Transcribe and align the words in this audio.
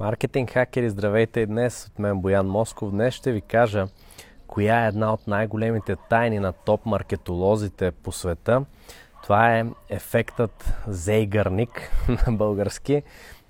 Маркетинг 0.00 0.50
хакери, 0.50 0.90
здравейте 0.90 1.46
днес 1.46 1.86
от 1.86 1.98
мен 1.98 2.20
Боян 2.20 2.46
Москов. 2.46 2.90
Днес 2.90 3.14
ще 3.14 3.32
ви 3.32 3.40
кажа 3.40 3.86
коя 4.46 4.84
е 4.84 4.88
една 4.88 5.12
от 5.12 5.26
най-големите 5.26 5.96
тайни 6.10 6.38
на 6.38 6.52
топ 6.52 6.86
маркетолозите 6.86 7.90
по 7.90 8.12
света. 8.12 8.64
Това 9.22 9.56
е 9.56 9.66
ефектът 9.88 10.74
Зейгърник 10.88 11.90
на 12.26 12.32
български 12.32 13.02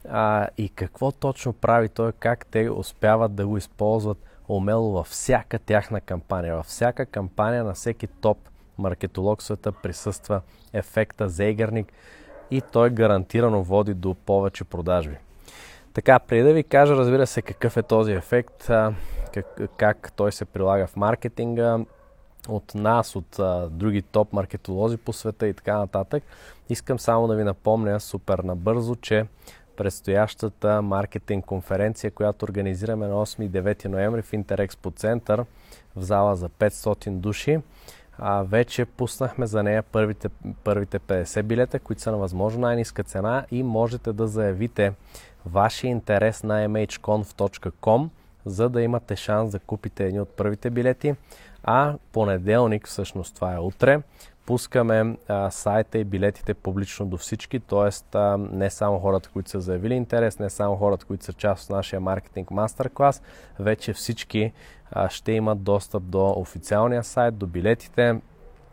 а, 0.09 0.49
и 0.59 0.69
какво 0.69 1.13
точно 1.13 1.53
прави 1.53 1.89
той, 1.89 2.13
как 2.13 2.47
те 2.47 2.71
успяват 2.71 3.35
да 3.35 3.47
го 3.47 3.57
използват 3.57 4.19
умело 4.49 4.93
във 4.93 5.07
всяка 5.07 5.59
тяхна 5.59 6.01
кампания. 6.01 6.57
Във 6.57 6.67
всяка 6.67 7.07
кампания 7.07 7.65
на 7.65 7.75
всеки 7.75 8.07
топ 8.07 8.39
маркетолог 8.79 9.43
света 9.43 9.73
присъства 9.73 10.41
ефекта 10.73 11.29
Зейгърник 11.29 11.93
и 12.51 12.61
той 12.61 12.91
гарантирано 12.91 13.63
води 13.63 13.95
до 13.95 14.15
повече 14.15 14.65
продажби. 14.65 15.17
Така, 15.95 16.19
преди 16.19 16.43
да 16.43 16.53
ви 16.53 16.65
кажа, 16.65 16.97
разбира 16.97 17.27
се, 17.27 17.43
какъв 17.43 17.77
е 17.77 17.83
този 17.83 18.13
ефект, 18.13 18.67
как, 19.35 19.61
как 19.77 20.13
той 20.17 20.33
се 20.33 20.45
прилага 20.45 20.87
в 20.87 20.97
маркетинга, 20.97 21.79
от 22.49 22.75
нас, 22.75 23.17
от 23.17 23.39
а, 23.39 23.69
други 23.71 24.03
топ 24.03 24.33
маркетолози 24.33 24.97
по 24.97 25.13
света 25.13 25.49
и 25.49 25.55
така 25.55 25.79
нататък, 25.79 26.23
искам 26.69 26.99
само 26.99 27.29
да 27.29 27.37
ви 27.37 27.45
напомня 27.45 28.01
супер 28.01 28.39
набързо, 28.39 28.97
че 28.97 29.27
предстоящата 29.77 30.83
маркетинг 30.83 31.45
конференция, 31.45 32.11
която 32.11 32.45
организираме 32.45 33.07
на 33.07 33.15
8 33.15 33.43
и 33.43 33.51
9 33.51 33.85
ноември 33.85 34.23
в 34.23 34.33
Интерекспо 34.33 34.91
център 34.91 35.45
в 35.97 36.03
зала 36.03 36.37
за 36.37 36.49
500 36.49 37.11
души, 37.11 37.61
а, 38.19 38.43
вече 38.43 38.85
пуснахме 38.85 39.47
за 39.47 39.63
нея 39.63 39.83
първите, 39.83 40.29
първите 40.65 40.99
50 40.99 41.43
билета, 41.43 41.81
които 41.81 42.03
са 42.03 42.11
на 42.11 42.19
възможно 42.19 42.61
най-низка 42.61 43.05
цена 43.05 43.47
и 43.51 43.63
можете 43.63 44.13
да 44.13 44.27
заявите 44.27 44.93
вашия 45.47 45.91
интерес 45.91 46.43
на 46.43 46.69
mhconf.com, 46.69 48.09
за 48.45 48.69
да 48.69 48.83
имате 48.83 49.17
шанс 49.17 49.51
да 49.51 49.59
купите 49.59 50.07
едни 50.07 50.21
от 50.21 50.29
първите 50.29 50.71
билети. 50.71 51.15
А 51.65 51.95
понеделник, 52.13 52.87
всъщност 52.87 53.35
това 53.35 53.55
е 53.55 53.59
утре, 53.59 54.01
пускаме 54.47 55.17
а, 55.29 55.51
сайта 55.51 55.99
и 55.99 56.05
билетите 56.05 56.55
публично 56.55 57.07
до 57.07 57.17
всички, 57.17 57.61
т.е. 57.61 58.19
не 58.39 58.71
само 58.71 58.99
хората, 58.99 59.29
които 59.33 59.51
са 59.51 59.61
заявили 59.61 59.95
интерес, 59.95 60.39
не 60.39 60.51
само 60.51 60.77
хората, 60.77 61.07
които 61.07 61.25
са 61.25 61.33
част 61.33 61.65
от 61.65 61.71
нашия 61.71 62.01
маркетинг 62.01 62.51
мастер-клас, 62.51 63.23
вече 63.59 63.93
всички 63.93 64.53
а, 64.93 65.09
ще 65.09 65.33
имат 65.33 65.63
достъп 65.63 66.03
до 66.03 66.31
официалния 66.31 67.05
сайт, 67.05 67.37
до 67.37 67.47
билетите, 67.47 68.21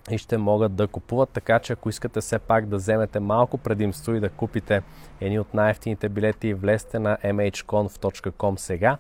и 0.10 0.18
ще 0.18 0.38
могат 0.38 0.76
да 0.76 0.88
купуват, 0.88 1.30
така 1.30 1.60
че 1.60 1.74
ако 1.74 1.90
искате 1.90 2.22
все 2.22 2.40
пак 2.40 2.66
да 2.66 2.78
вземете 2.78 3.20
малко 3.20 3.58
предимство 3.58 4.14
и 4.14 4.20
да 4.20 4.30
купите 4.30 4.82
едни 5.22 5.40
от 5.40 5.54
най-ефтините 5.54 6.10
билети, 6.10 6.54
влезте 6.54 7.00
на 7.00 7.18
mhconf.com 7.24 8.56
сега 8.56 8.98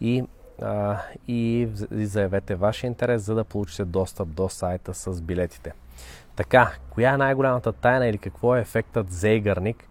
и, 0.00 0.24
а, 0.62 0.96
и, 1.28 1.68
заявете 1.90 2.54
вашия 2.54 2.88
интерес, 2.88 3.22
за 3.22 3.34
да 3.34 3.44
получите 3.44 3.84
достъп 3.84 4.28
до 4.28 4.48
сайта 4.48 4.94
с 4.94 5.20
билетите. 5.20 5.72
Така, 6.36 6.72
коя 6.90 7.14
е 7.14 7.16
най-голямата 7.16 7.72
тайна 7.72 8.06
или 8.06 8.18
какво 8.18 8.56
е 8.56 8.60
ефектът 8.60 9.10
Зейгърник? 9.10 9.88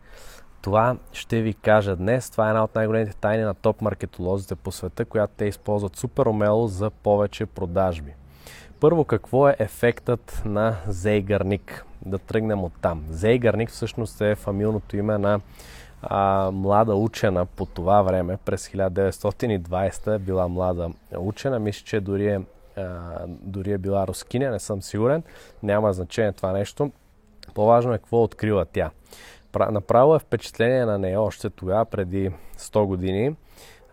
Това 0.61 0.97
ще 1.11 1.41
ви 1.41 1.53
кажа 1.53 1.95
днес. 1.95 2.29
Това 2.29 2.47
е 2.47 2.49
една 2.49 2.63
от 2.63 2.75
най-големите 2.75 3.15
тайни 3.15 3.43
на 3.43 3.53
топ 3.53 3.81
маркетолозите 3.81 4.55
по 4.55 4.71
света, 4.71 5.05
която 5.05 5.33
те 5.37 5.45
използват 5.45 5.95
супер 5.95 6.25
умело 6.25 6.67
за 6.67 6.89
повече 6.89 7.45
продажби. 7.45 8.13
Първо, 8.79 9.05
какво 9.05 9.49
е 9.49 9.55
ефектът 9.59 10.41
на 10.45 10.75
Зейгърник? 10.87 11.85
Да 12.05 12.17
тръгнем 12.17 12.63
от 12.63 12.73
там. 12.81 13.05
Зейгърник 13.09 13.69
всъщност 13.69 14.21
е 14.21 14.35
фамилното 14.35 14.97
име 14.97 15.17
на 15.17 15.39
а, 16.01 16.51
млада 16.51 16.95
учена 16.95 17.45
по 17.45 17.65
това 17.65 18.01
време. 18.01 18.37
През 18.45 18.67
1920 18.67 20.15
е 20.15 20.19
била 20.19 20.47
млада 20.47 20.91
учена. 21.17 21.59
Мисля, 21.59 21.85
че 21.85 21.99
дори 21.99 22.27
е, 22.27 22.41
а, 22.75 23.01
дори 23.27 23.71
е 23.71 23.77
била 23.77 24.07
рускиня, 24.07 24.51
не 24.51 24.59
съм 24.59 24.81
сигурен. 24.81 25.23
Няма 25.63 25.93
значение 25.93 26.31
това 26.31 26.51
нещо. 26.51 26.91
По-важно 27.53 27.93
е 27.93 27.97
какво 27.97 28.23
открила 28.23 28.65
тя. 28.65 28.91
Направо 29.71 30.15
е 30.15 30.19
впечатление 30.19 30.85
на 30.85 30.97
нея 30.97 31.21
още 31.21 31.49
тогава, 31.49 31.85
преди 31.85 32.31
100 32.57 32.85
години, 32.85 33.35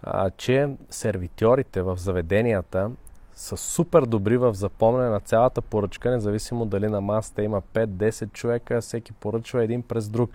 а, 0.03 0.31
че 0.31 0.69
сервитьорите 0.91 1.83
в 1.83 1.97
заведенията 1.97 2.91
са 3.34 3.56
супер 3.56 4.03
добри 4.03 4.37
в 4.37 4.55
запомняне 4.55 5.09
на 5.09 5.21
цялата 5.21 5.62
поръчка, 5.62 6.11
независимо 6.11 6.67
дали 6.67 6.89
на 6.89 7.00
масата 7.00 7.43
има 7.43 7.62
5-10 7.62 8.33
човека, 8.33 8.81
всеки 8.81 9.12
поръчва 9.12 9.65
един 9.65 9.83
през 9.83 10.09
друг, 10.09 10.31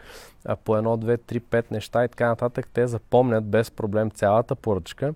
а 0.45 0.55
по 0.55 0.77
едно, 0.77 0.97
две, 0.97 1.17
три, 1.17 1.39
пет 1.39 1.71
неща 1.71 2.05
и 2.05 2.07
така 2.07 2.27
нататък. 2.27 2.67
Те 2.73 2.87
запомнят 2.87 3.45
без 3.45 3.71
проблем 3.71 4.11
цялата 4.11 4.55
поръчка, 4.55 5.13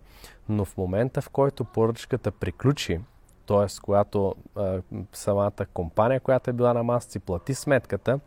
но 0.49 0.65
в 0.65 0.77
момента 0.77 1.21
в 1.21 1.29
който 1.29 1.63
поръчката 1.63 2.31
приключи, 2.31 2.99
т.е. 3.47 3.81
когато 3.81 4.35
а, 4.55 4.81
самата 5.13 5.65
компания, 5.73 6.19
която 6.19 6.49
е 6.49 6.53
била 6.53 6.73
на 6.73 6.83
масата 6.83 7.11
си 7.11 7.19
плати 7.19 7.53
сметката, 7.53 8.19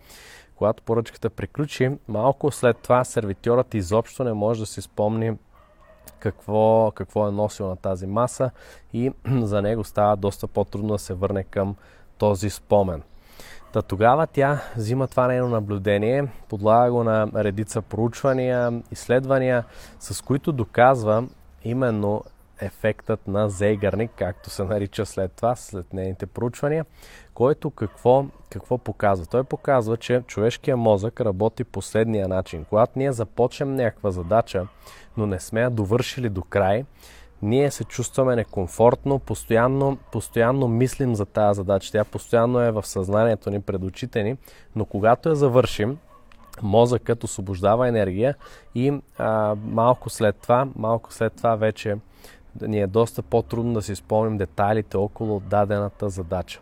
когато 0.57 0.83
поръчката 0.83 1.31
приключи, 1.31 1.91
малко 2.09 2.51
след 2.51 2.79
това 2.79 3.05
сервитьорът 3.05 3.75
изобщо 3.75 4.25
не 4.25 4.33
може 4.33 4.61
да 4.61 4.67
си 4.67 4.83
спомни 4.83 5.37
какво, 6.19 6.91
какво 6.95 7.29
е 7.29 7.33
носил 7.33 7.69
на 7.69 7.77
тази 7.77 8.07
маса 8.07 8.51
и 8.93 9.13
за 9.41 9.63
него 9.63 9.85
става 9.85 10.17
доста 10.17 10.47
по-трудно 10.47 10.93
да 10.93 10.99
се 10.99 11.15
върне 11.15 11.45
към 11.45 11.77
този 12.19 12.51
спомен. 12.51 13.03
Та 13.73 13.83
тогава 13.83 14.27
тя 14.27 14.63
взима 14.77 15.07
това 15.07 15.27
нейно 15.27 15.49
наблюдение, 15.49 16.29
подлага 16.49 16.91
го 16.91 17.05
на 17.05 17.29
редица 17.35 17.83
проучвания, 17.83 18.83
изследвания, 18.91 19.65
с 20.01 20.25
които 20.25 20.53
доказва 20.53 21.25
именно 21.65 22.25
ефектът 22.61 23.29
на 23.29 23.49
Зейгърник, 23.49 24.11
както 24.17 24.51
се 24.51 24.65
нарича 24.65 25.07
след 25.07 25.33
това, 25.33 25.57
след 25.57 25.93
нейните 25.93 26.27
проучвания, 26.27 26.87
който 27.35 27.71
какво, 27.71 28.27
какво 28.51 28.79
показва? 28.79 29.27
Той 29.27 29.45
показва, 29.45 29.97
че 29.97 30.23
човешкият 30.27 30.79
мозък 30.79 31.21
работи 31.21 31.65
последния 31.65 32.29
начин. 32.29 32.65
Когато 32.65 32.99
ние 32.99 33.13
започнем 33.13 33.75
някаква 33.75 34.11
задача, 34.11 34.67
но 35.17 35.27
не 35.27 35.41
сме 35.41 35.61
я 35.61 35.71
довършили 35.71 36.29
до 36.29 36.43
край, 36.43 36.85
ние 37.43 37.71
се 37.71 37.85
чувстваме 37.85 38.37
некомфортно, 38.37 39.19
постоянно, 39.19 39.99
постоянно 40.13 40.69
мислим 40.69 41.15
за 41.15 41.27
тази 41.27 41.57
задача. 41.57 41.93
Тя 41.93 42.05
постоянно 42.05 42.61
е 42.61 42.71
в 42.71 42.87
съзнанието 42.87 43.51
ни, 43.51 43.61
пред 43.61 43.83
очите 43.83 44.23
ни, 44.23 44.37
но 44.77 44.85
когато 44.85 45.29
я 45.29 45.35
завършим, 45.35 45.99
мозъкът 46.63 47.25
освобождава 47.25 47.89
енергия 47.89 48.35
и 48.75 49.01
а, 49.19 49.57
малко 49.65 50.11
след 50.11 50.37
това, 50.37 50.69
малко 50.77 51.13
след 51.13 51.33
това 51.37 51.57
вече 51.57 51.97
ни 52.63 52.81
е 52.81 52.87
доста 52.87 53.23
по-трудно 53.23 53.75
да 53.75 53.83
си 53.83 53.97
спомним 53.97 54.39
детайлите 54.39 54.97
около 54.97 55.41
дадената 55.41 56.09
задача. 56.09 56.61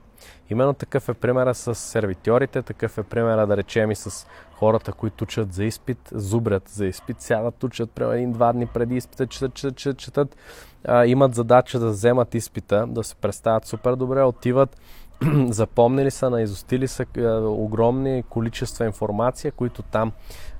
Именно 0.50 0.74
такъв 0.74 1.08
е 1.08 1.14
примера 1.14 1.54
с 1.54 1.74
сервитьорите, 1.74 2.62
такъв 2.62 2.98
е 2.98 3.02
примера 3.02 3.46
да 3.46 3.56
речем 3.56 3.90
и 3.90 3.94
с 3.94 4.26
хората, 4.52 4.92
които 4.92 5.24
учат 5.24 5.52
за 5.52 5.64
изпит, 5.64 5.98
зубрят 6.12 6.68
за 6.68 6.86
изпит, 6.86 7.20
сядат, 7.20 7.64
учат 7.64 7.90
примерно 7.90 8.14
един-два 8.14 8.52
дни 8.52 8.66
преди 8.66 8.96
изпита, 8.96 9.26
четат, 9.26 9.54
четат, 9.54 9.76
четат, 9.76 9.98
четат 9.98 10.36
а, 10.84 11.06
имат 11.06 11.34
задача 11.34 11.78
да 11.78 11.88
вземат 11.88 12.34
изпита, 12.34 12.86
да 12.88 13.04
се 13.04 13.14
представят 13.14 13.66
супер 13.66 13.96
добре, 13.96 14.22
отиват, 14.22 14.76
запомнили 15.48 16.10
са, 16.10 16.30
наизостили 16.30 16.88
са 16.88 17.06
а, 17.18 17.40
огромни 17.40 18.22
количества 18.28 18.84
информация, 18.84 19.52
които 19.52 19.82
там 19.82 20.12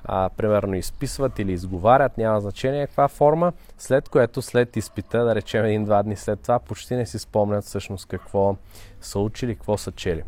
а, 0.05 0.31
примерно 0.37 0.75
изписват 0.75 1.39
или 1.39 1.53
изговарят, 1.53 2.19
няма 2.19 2.41
значение 2.41 2.87
каква 2.87 3.09
форма, 3.09 3.53
след 3.79 4.09
което 4.09 4.43
след 4.43 4.77
изпита, 4.77 5.25
да 5.25 5.35
речем 5.35 5.65
един-два 5.65 6.03
дни 6.03 6.17
след 6.17 6.41
това, 6.41 6.59
почти 6.59 6.97
не 6.97 7.07
си 7.07 7.19
спомнят 7.19 7.65
всъщност 7.65 8.07
какво 8.07 8.57
са 9.01 9.19
учили, 9.19 9.55
какво 9.55 9.77
са 9.77 9.93
чели. 9.93 10.23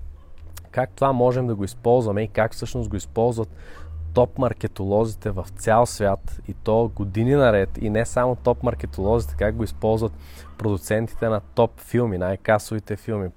Как 0.70 0.90
това 0.90 1.12
можем 1.12 1.46
да 1.46 1.54
го 1.54 1.64
използваме 1.64 2.22
и 2.22 2.28
как 2.28 2.52
всъщност 2.52 2.90
го 2.90 2.96
използват 2.96 3.48
топ 4.14 4.38
маркетолозите 4.38 5.30
в 5.30 5.46
цял 5.56 5.86
свят 5.86 6.40
и 6.48 6.54
то 6.54 6.90
години 6.94 7.34
наред 7.34 7.78
и 7.80 7.90
не 7.90 8.06
само 8.06 8.36
топ 8.36 8.62
маркетолозите, 8.62 9.34
как 9.38 9.54
го 9.54 9.64
използват 9.64 10.12
продуцентите 10.58 11.28
на 11.28 11.40
топ 11.40 11.80
филми, 11.80 12.18
най-касовите 12.18 12.96
филми, 12.96 13.28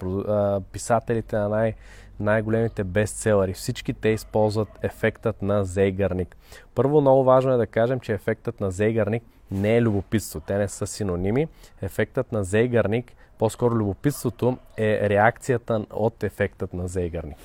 писателите 0.71 1.37
на 1.37 1.49
най- 1.49 1.73
най-големите 2.19 2.83
бестселери. 2.83 3.53
Всички 3.53 3.93
те 3.93 4.09
използват 4.09 4.67
ефектът 4.81 5.41
на 5.41 5.65
Зейгърник. 5.65 6.37
Първо, 6.75 7.01
много 7.01 7.23
важно 7.23 7.53
е 7.53 7.57
да 7.57 7.67
кажем, 7.67 7.99
че 7.99 8.13
ефектът 8.13 8.59
на 8.59 8.71
Зейгърник 8.71 9.23
не 9.51 9.77
е 9.77 9.81
любопитство. 9.81 10.39
Те 10.39 10.57
не 10.57 10.67
са 10.67 10.87
синоними. 10.87 11.47
Ефектът 11.81 12.31
на 12.31 12.43
Зейгърник, 12.43 13.13
по-скоро 13.37 13.75
любопитството 13.75 14.57
е 14.77 15.09
реакцията 15.09 15.85
от 15.91 16.23
ефектът 16.23 16.73
на 16.73 16.87
Зейгърник. 16.87 17.37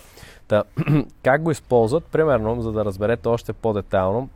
Та, 0.49 0.65
как 1.23 1.43
го 1.43 1.51
използват? 1.51 2.05
Примерно, 2.05 2.63
за 2.63 2.73
да 2.73 2.85
разберете 2.85 3.29
още 3.29 3.53
по-детайлно, 3.53 4.29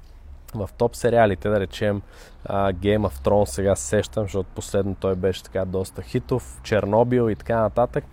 в 0.55 0.71
топ 0.79 0.97
сериалите, 0.97 1.49
да 1.49 1.61
речем 1.61 2.03
Game 2.51 3.09
of 3.09 3.25
Thrones, 3.25 3.45
сега 3.45 3.77
се 3.77 3.87
сещам, 3.87 4.25
защото 4.25 4.49
последно 4.55 4.95
той 4.95 5.15
беше 5.15 5.43
така 5.43 5.65
доста 5.65 6.03
хитов, 6.03 6.61
Чернобил 6.63 7.31
и 7.31 7.37
така 7.37 7.61
нататък. 7.61 8.05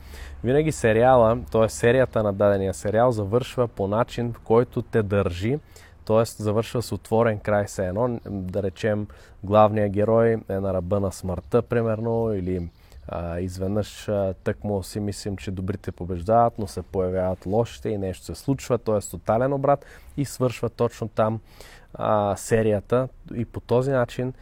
Винаги 0.44 0.72
сериала, 0.72 1.38
т.е. 1.52 1.70
серията 1.70 2.24
на 2.24 2.34
дадения 2.34 2.74
сериал 2.74 3.12
завършва 3.12 3.68
по 3.68 3.88
начин, 3.88 4.34
в 4.34 4.40
който 4.40 4.82
те 4.82 5.04
държи 5.04 5.60
Тоест, 6.06 6.38
завършва 6.38 6.82
с 6.82 6.92
отворен 6.92 7.40
край 7.40 7.68
се 7.68 7.88
едно. 7.88 8.20
Да 8.30 8.64
речем, 8.64 9.08
главният 9.44 9.92
герой 9.92 10.38
е 10.50 10.60
на 10.60 10.74
ръба 10.74 11.00
на 11.00 11.12
смъртта, 11.12 11.62
примерно, 11.62 12.34
или 12.34 12.70
а, 13.08 13.40
изведнъж 13.40 14.10
а, 14.10 14.34
тък 14.44 14.64
му 14.64 14.84
си 14.84 15.00
мислим, 15.00 15.38
че 15.38 15.52
добрите 15.52 15.92
побеждават, 15.92 16.60
но 16.60 16.68
се 16.68 16.82
появяват 16.82 17.46
лошите 17.46 17.90
и 17.90 17.98
нещо 17.98 18.26
се 18.26 18.36
случва, 18.36 18.78
т.е. 18.78 19.00
тотален 19.00 19.54
обрат 19.54 19.86
и 20.18 20.26
свършва 20.26 20.70
точно 20.70 21.08
там 21.08 21.40
а, 21.98 22.36
серията 22.36 23.08
и 23.36 23.46
по 23.46 23.60
този 23.60 23.92
начин 23.92 24.34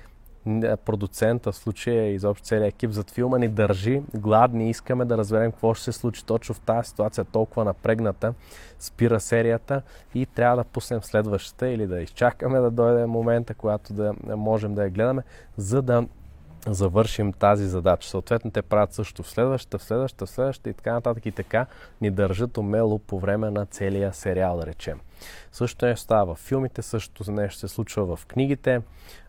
продуцента, 0.86 1.52
в 1.52 1.56
случая 1.56 2.14
изобщо 2.14 2.46
целият 2.46 2.74
екип 2.74 2.92
зад 2.92 3.12
филма 3.12 3.38
ни 3.38 3.48
държи 3.48 4.02
гладни, 4.16 4.70
искаме 4.70 5.06
да 5.06 5.18
разберем 5.18 5.52
какво 5.52 5.74
ще 5.74 5.84
се 5.84 5.92
случи 5.92 6.26
точно 6.26 6.56
в 6.56 6.60
тази 6.60 6.90
ситуация, 6.90 7.26
толкова 7.26 7.66
напрегната, 7.66 8.34
спира 8.80 9.20
серията 9.20 9.82
и 10.16 10.26
трябва 10.26 10.58
да 10.58 10.64
пуснем 10.64 11.04
следващата 11.04 11.70
или 11.70 11.88
да 11.88 12.02
изчакаме 12.02 12.60
да 12.60 12.72
дойде 12.72 13.06
момента, 13.06 13.54
когато 13.54 13.94
да 13.94 14.14
можем 14.36 14.76
да 14.76 14.84
я 14.84 14.90
гледаме, 14.90 15.24
за 15.58 15.82
да 15.82 16.06
завършим 16.68 17.34
тази 17.34 17.68
задача. 17.68 18.10
Съответно, 18.10 18.52
те 18.52 18.62
правят 18.62 18.94
също 18.94 19.24
в 19.24 19.30
следващата, 19.30 19.78
в 19.78 19.84
следващата, 19.84 20.26
в 20.26 20.30
следващата 20.30 20.70
и 20.70 20.74
така 20.74 20.94
нататък 20.94 21.26
и 21.26 21.32
така 21.32 21.66
ни 22.02 22.12
държат 22.12 22.58
умело 22.58 23.00
по 23.00 23.20
време 23.20 23.50
на 23.50 23.66
целия 23.66 24.14
сериал, 24.14 24.58
да 24.58 24.66
речем. 24.66 25.00
Също 25.52 25.86
нещо 25.86 26.02
става 26.04 26.36
в 26.36 26.40
филмите, 26.40 26.82
също 26.82 27.32
нещо 27.32 27.60
се 27.60 27.68
случва 27.68 28.16
в 28.16 28.26
книгите. 28.26 28.82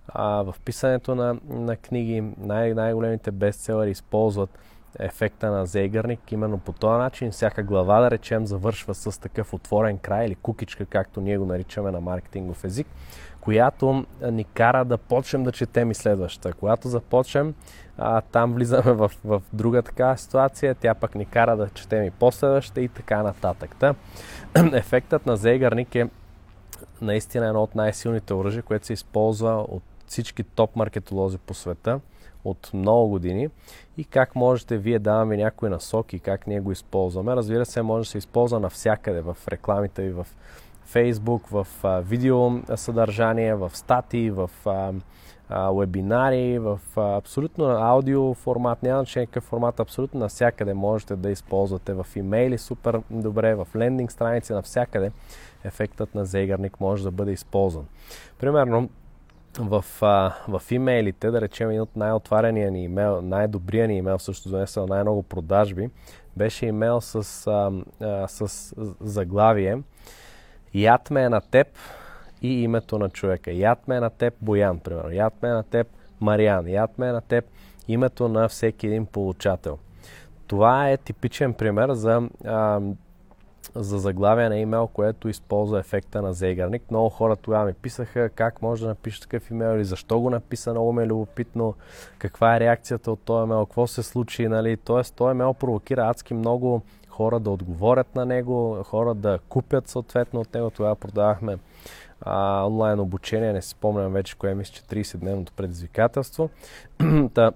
А, 0.08 0.42
в 0.42 0.54
писането 0.64 1.14
на, 1.14 1.36
на 1.48 1.76
книги 1.76 2.24
най- 2.38 2.74
най-големите 2.74 3.30
бестселери 3.30 3.90
използват 3.90 4.58
ефекта 4.98 5.50
на 5.50 5.66
Зейгърник. 5.66 6.32
Именно 6.32 6.58
по 6.58 6.72
този 6.72 6.98
начин 6.98 7.30
всяка 7.30 7.62
глава, 7.62 8.00
да 8.00 8.10
речем, 8.10 8.46
завършва 8.46 8.94
с 8.94 9.20
такъв 9.20 9.54
отворен 9.54 9.98
край 9.98 10.26
или 10.26 10.34
кукичка, 10.34 10.86
както 10.86 11.20
ние 11.20 11.38
го 11.38 11.46
наричаме 11.46 11.90
на 11.90 12.00
маркетингов 12.00 12.64
език, 12.64 12.86
която 13.44 14.04
ни 14.22 14.44
кара 14.44 14.84
да 14.84 14.98
почнем 14.98 15.44
да 15.44 15.52
четем 15.52 15.90
и 15.90 15.94
следващата. 15.94 16.52
Когато 16.52 16.88
започнем, 16.88 17.54
а, 17.98 18.20
там 18.20 18.54
влизаме 18.54 18.92
в, 18.92 19.12
в 19.24 19.42
друга 19.52 19.82
такава 19.82 20.18
ситуация, 20.18 20.74
тя 20.74 20.94
пък 20.94 21.14
ни 21.14 21.26
кара 21.26 21.56
да 21.56 21.68
четем 21.68 22.04
и 22.04 22.10
последващата 22.10 22.80
и 22.80 22.88
така 22.88 23.22
нататък. 23.22 23.76
Та, 23.78 23.94
ефектът 24.72 25.26
на 25.26 25.36
Зейгърник 25.36 25.94
е 25.94 26.08
наистина 27.00 27.46
едно 27.46 27.62
от 27.62 27.74
най-силните 27.74 28.34
оръжия, 28.34 28.62
което 28.62 28.86
се 28.86 28.92
използва 28.92 29.54
от 29.68 29.82
всички 30.06 30.42
топ 30.42 30.76
маркетолози 30.76 31.38
по 31.38 31.54
света 31.54 32.00
от 32.44 32.70
много 32.74 33.08
години 33.08 33.48
и 33.96 34.04
как 34.04 34.34
можете 34.34 34.78
вие 34.78 34.98
даваме 34.98 35.36
някои 35.36 35.68
насоки, 35.68 36.18
как 36.18 36.46
ние 36.46 36.60
го 36.60 36.72
използваме. 36.72 37.36
Разбира 37.36 37.66
се, 37.66 37.82
може 37.82 38.06
да 38.06 38.10
се 38.10 38.18
използва 38.18 38.60
навсякъде, 38.60 39.20
в 39.20 39.36
рекламите 39.48 40.02
и 40.02 40.10
в 40.10 40.26
Facebook, 40.94 41.48
в 41.50 41.66
а, 41.82 42.00
видео 42.00 42.50
съдържание, 42.76 43.54
в 43.54 43.70
статии, 43.74 44.30
в 44.30 44.50
вебинари, 45.50 46.58
в 46.58 46.80
абсолютно 46.96 47.64
аудио 47.64 48.34
формат, 48.34 48.82
няма 48.82 48.98
значение 48.98 49.26
какъв 49.26 49.44
формат, 49.44 49.80
абсолютно 49.80 50.20
навсякъде 50.20 50.74
можете 50.74 51.16
да 51.16 51.30
използвате 51.30 51.94
в 51.94 52.06
имейли 52.16 52.58
супер 52.58 53.00
добре, 53.10 53.54
в 53.54 53.68
лендинг 53.76 54.12
страници, 54.12 54.52
навсякъде 54.52 55.10
ефектът 55.64 56.14
на 56.14 56.24
Зейгарник 56.24 56.80
може 56.80 57.04
да 57.04 57.10
бъде 57.10 57.32
използван. 57.32 57.86
Примерно, 58.38 58.88
в, 59.58 59.84
в 60.48 60.62
имейлите, 60.70 61.30
да 61.30 61.40
речем 61.40 61.70
един 61.70 61.82
от 61.82 61.96
най-отварения 61.96 62.70
ни 62.70 62.84
имейл, 62.84 63.22
най-добрия 63.22 63.88
ни 63.88 63.96
имейл, 63.96 64.18
също 64.18 64.48
донесъл 64.48 64.86
най-много 64.86 65.22
продажби, 65.22 65.90
беше 66.36 66.66
имейл 66.66 67.00
с, 67.00 67.46
а, 68.00 68.28
с 68.28 68.74
заглавие 69.00 69.78
Яд 70.74 71.10
ме 71.10 71.22
е 71.22 71.28
на 71.28 71.40
теб 71.40 71.66
и 72.42 72.62
името 72.62 72.98
на 72.98 73.10
човека. 73.10 73.52
Яд 73.52 73.88
ме 73.88 73.96
е 73.96 74.00
на 74.00 74.10
теб 74.10 74.34
Боян, 74.40 74.78
примерно. 74.78 75.12
Яд 75.12 75.34
ме 75.42 75.48
е 75.48 75.52
на 75.52 75.62
теб 75.62 75.86
Мариан. 76.20 76.68
Яд 76.68 76.98
ме 76.98 77.08
е 77.08 77.12
на 77.12 77.20
теб 77.20 77.44
името 77.88 78.28
на 78.28 78.48
всеки 78.48 78.86
един 78.86 79.06
получател. 79.06 79.78
Това 80.46 80.90
е 80.90 80.96
типичен 80.96 81.54
пример 81.54 81.92
за 81.92 82.28
а, 82.44 82.80
за 83.74 83.98
заглавие 83.98 84.48
на 84.48 84.58
имейл, 84.58 84.86
което 84.86 85.28
използва 85.28 85.78
ефекта 85.78 86.22
на 86.22 86.32
Зейгарник. 86.32 86.90
Много 86.90 87.08
хора 87.08 87.36
тогава 87.36 87.64
ми 87.64 87.72
писаха 87.72 88.28
как 88.28 88.62
може 88.62 88.82
да 88.82 88.88
напиша 88.88 89.22
такъв 89.22 89.50
имейл 89.50 89.76
или 89.76 89.84
защо 89.84 90.20
го 90.20 90.30
написа, 90.30 90.70
много 90.70 90.92
ме 90.92 91.02
е 91.02 91.06
любопитно, 91.06 91.74
каква 92.18 92.56
е 92.56 92.60
реакцията 92.60 93.12
от 93.12 93.20
този 93.20 93.44
имейл, 93.44 93.66
какво 93.66 93.86
се 93.86 94.02
случи, 94.02 94.48
нали. 94.48 94.76
Тоест, 94.76 95.14
този 95.14 95.30
имейл 95.30 95.54
провокира 95.54 96.08
адски 96.08 96.34
много 96.34 96.82
хора 97.14 97.40
да 97.40 97.50
отговорят 97.50 98.14
на 98.14 98.26
него, 98.26 98.82
хора 98.84 99.14
да 99.14 99.38
купят 99.48 99.88
съответно 99.88 100.40
от 100.40 100.54
него. 100.54 100.70
Тогава 100.70 100.96
продавахме 100.96 101.58
а, 102.20 102.66
онлайн 102.66 103.00
обучение, 103.00 103.52
не 103.52 103.62
си 103.62 103.68
спомням 103.68 104.12
вече 104.12 104.38
кое 104.38 104.54
мисля, 104.54 104.74
че 104.74 104.82
30-дневното 104.82 105.52
предизвикателство. 105.52 106.50
Та, 107.34 107.52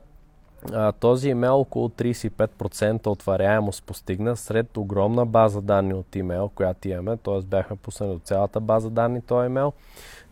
а, 0.73 0.93
този 0.93 1.29
имейл 1.29 1.61
около 1.61 1.89
35% 1.89 3.07
отваряемост 3.07 3.85
постигна 3.85 4.37
сред 4.37 4.77
огромна 4.77 5.27
база 5.27 5.63
данни 5.63 5.95
от 5.95 6.17
имейл, 6.17 6.49
която 6.49 6.89
имаме, 6.89 7.17
т.е. 7.17 7.41
бяхме 7.41 7.77
пуснали 7.77 8.11
от 8.11 8.23
цялата 8.23 8.61
база 8.61 8.91
данни 8.91 9.21
този 9.21 9.47
имейл. 9.47 9.73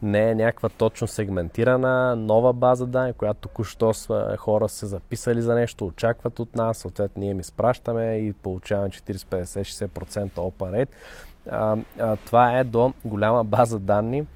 Не 0.03 0.31
е 0.31 0.35
някаква 0.35 0.69
точно 0.69 1.07
сегментирана 1.07 2.17
нова 2.17 2.53
база 2.53 2.87
данни, 2.87 3.13
която 3.13 3.41
току-що 3.41 3.93
хора 4.39 4.69
се 4.69 4.87
записали 4.87 5.43
за 5.43 5.55
нещо, 5.55 5.87
очакват 5.87 6.39
от 6.39 6.57
нас, 6.57 6.79
съответно 6.79 7.21
ние 7.21 7.31
им 7.31 7.41
изпращаме 7.41 8.17
и 8.17 8.33
получаваме 8.33 8.91
40-50-60% 8.91 10.31
open 10.31 10.87
rate. 10.87 10.89
А, 11.51 11.77
а, 11.99 12.17
това 12.17 12.59
е 12.59 12.65
до 12.65 12.93
голяма 13.05 13.45
база 13.45 13.79
данни, 13.79 14.27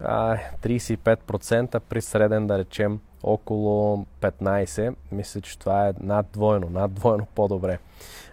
а, 0.00 0.38
35% 0.62 1.80
при 1.80 2.00
среден 2.00 2.46
да 2.46 2.58
речем 2.58 3.00
около 3.22 4.06
15. 4.20 4.94
Мисля, 5.12 5.40
че 5.40 5.58
това 5.58 5.88
е 5.88 5.92
над 6.00 6.26
двойно, 6.32 6.70
над 6.70 6.92
двойно 6.92 7.26
по-добре. 7.34 7.78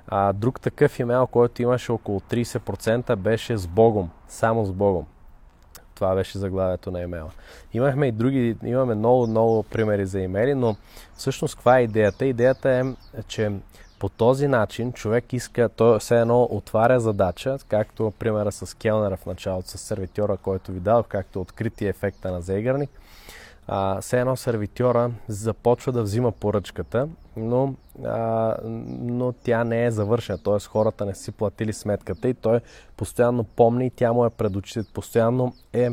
А, 0.07 0.33
друг 0.33 0.61
такъв 0.61 0.99
имейл, 0.99 1.27
който 1.27 1.61
имаше 1.61 1.91
около 1.91 2.19
30% 2.19 3.15
беше 3.15 3.57
с 3.57 3.67
Богом, 3.67 4.09
само 4.27 4.65
с 4.65 4.71
Богом. 4.71 5.05
Това 5.99 6.15
беше 6.15 6.37
заглавието 6.37 6.91
на 6.91 7.01
имейла. 7.01 7.31
Имахме 7.73 8.07
и 8.07 8.11
други, 8.11 8.55
имаме 8.63 8.95
много, 8.95 9.27
много 9.27 9.63
примери 9.63 10.05
за 10.05 10.19
имейли, 10.19 10.55
но 10.55 10.75
всъщност 11.15 11.55
каква 11.55 11.79
е 11.79 11.83
идеята? 11.83 12.25
Идеята 12.25 12.69
е, 12.69 12.83
че 13.27 13.51
по 13.99 14.09
този 14.09 14.47
начин 14.47 14.93
човек 14.93 15.33
иска, 15.33 15.69
той 15.69 15.99
все 15.99 16.19
едно 16.19 16.43
отваря 16.43 16.99
задача, 16.99 17.57
както 17.67 18.13
примера 18.19 18.51
с 18.51 18.77
Келнера 18.77 19.17
в 19.17 19.25
началото, 19.25 19.69
с 19.69 19.77
сервитьора, 19.77 20.37
който 20.37 20.71
ви 20.71 20.79
дадох, 20.79 21.07
както 21.07 21.41
открити 21.41 21.87
ефекта 21.87 22.31
на 22.31 22.41
Зейгърник 22.41 22.89
а, 23.71 24.01
все 24.01 24.19
едно 24.19 24.35
сервитьора 24.35 25.11
започва 25.27 25.91
да 25.91 26.03
взима 26.03 26.31
поръчката, 26.31 27.07
но, 27.37 27.73
а, 28.05 28.55
но 28.63 29.31
тя 29.43 29.63
не 29.63 29.85
е 29.85 29.91
завършена, 29.91 30.37
т.е. 30.37 30.59
хората 30.59 31.05
не 31.05 31.15
си 31.15 31.31
платили 31.31 31.73
сметката 31.73 32.29
и 32.29 32.33
той 32.33 32.59
постоянно 32.97 33.43
помни 33.43 33.85
и 33.85 33.89
тя 33.89 34.13
му 34.13 34.25
е 34.25 34.29
пред 34.29 34.55
очите, 34.55 34.93
постоянно 34.93 35.53
е, 35.73 35.89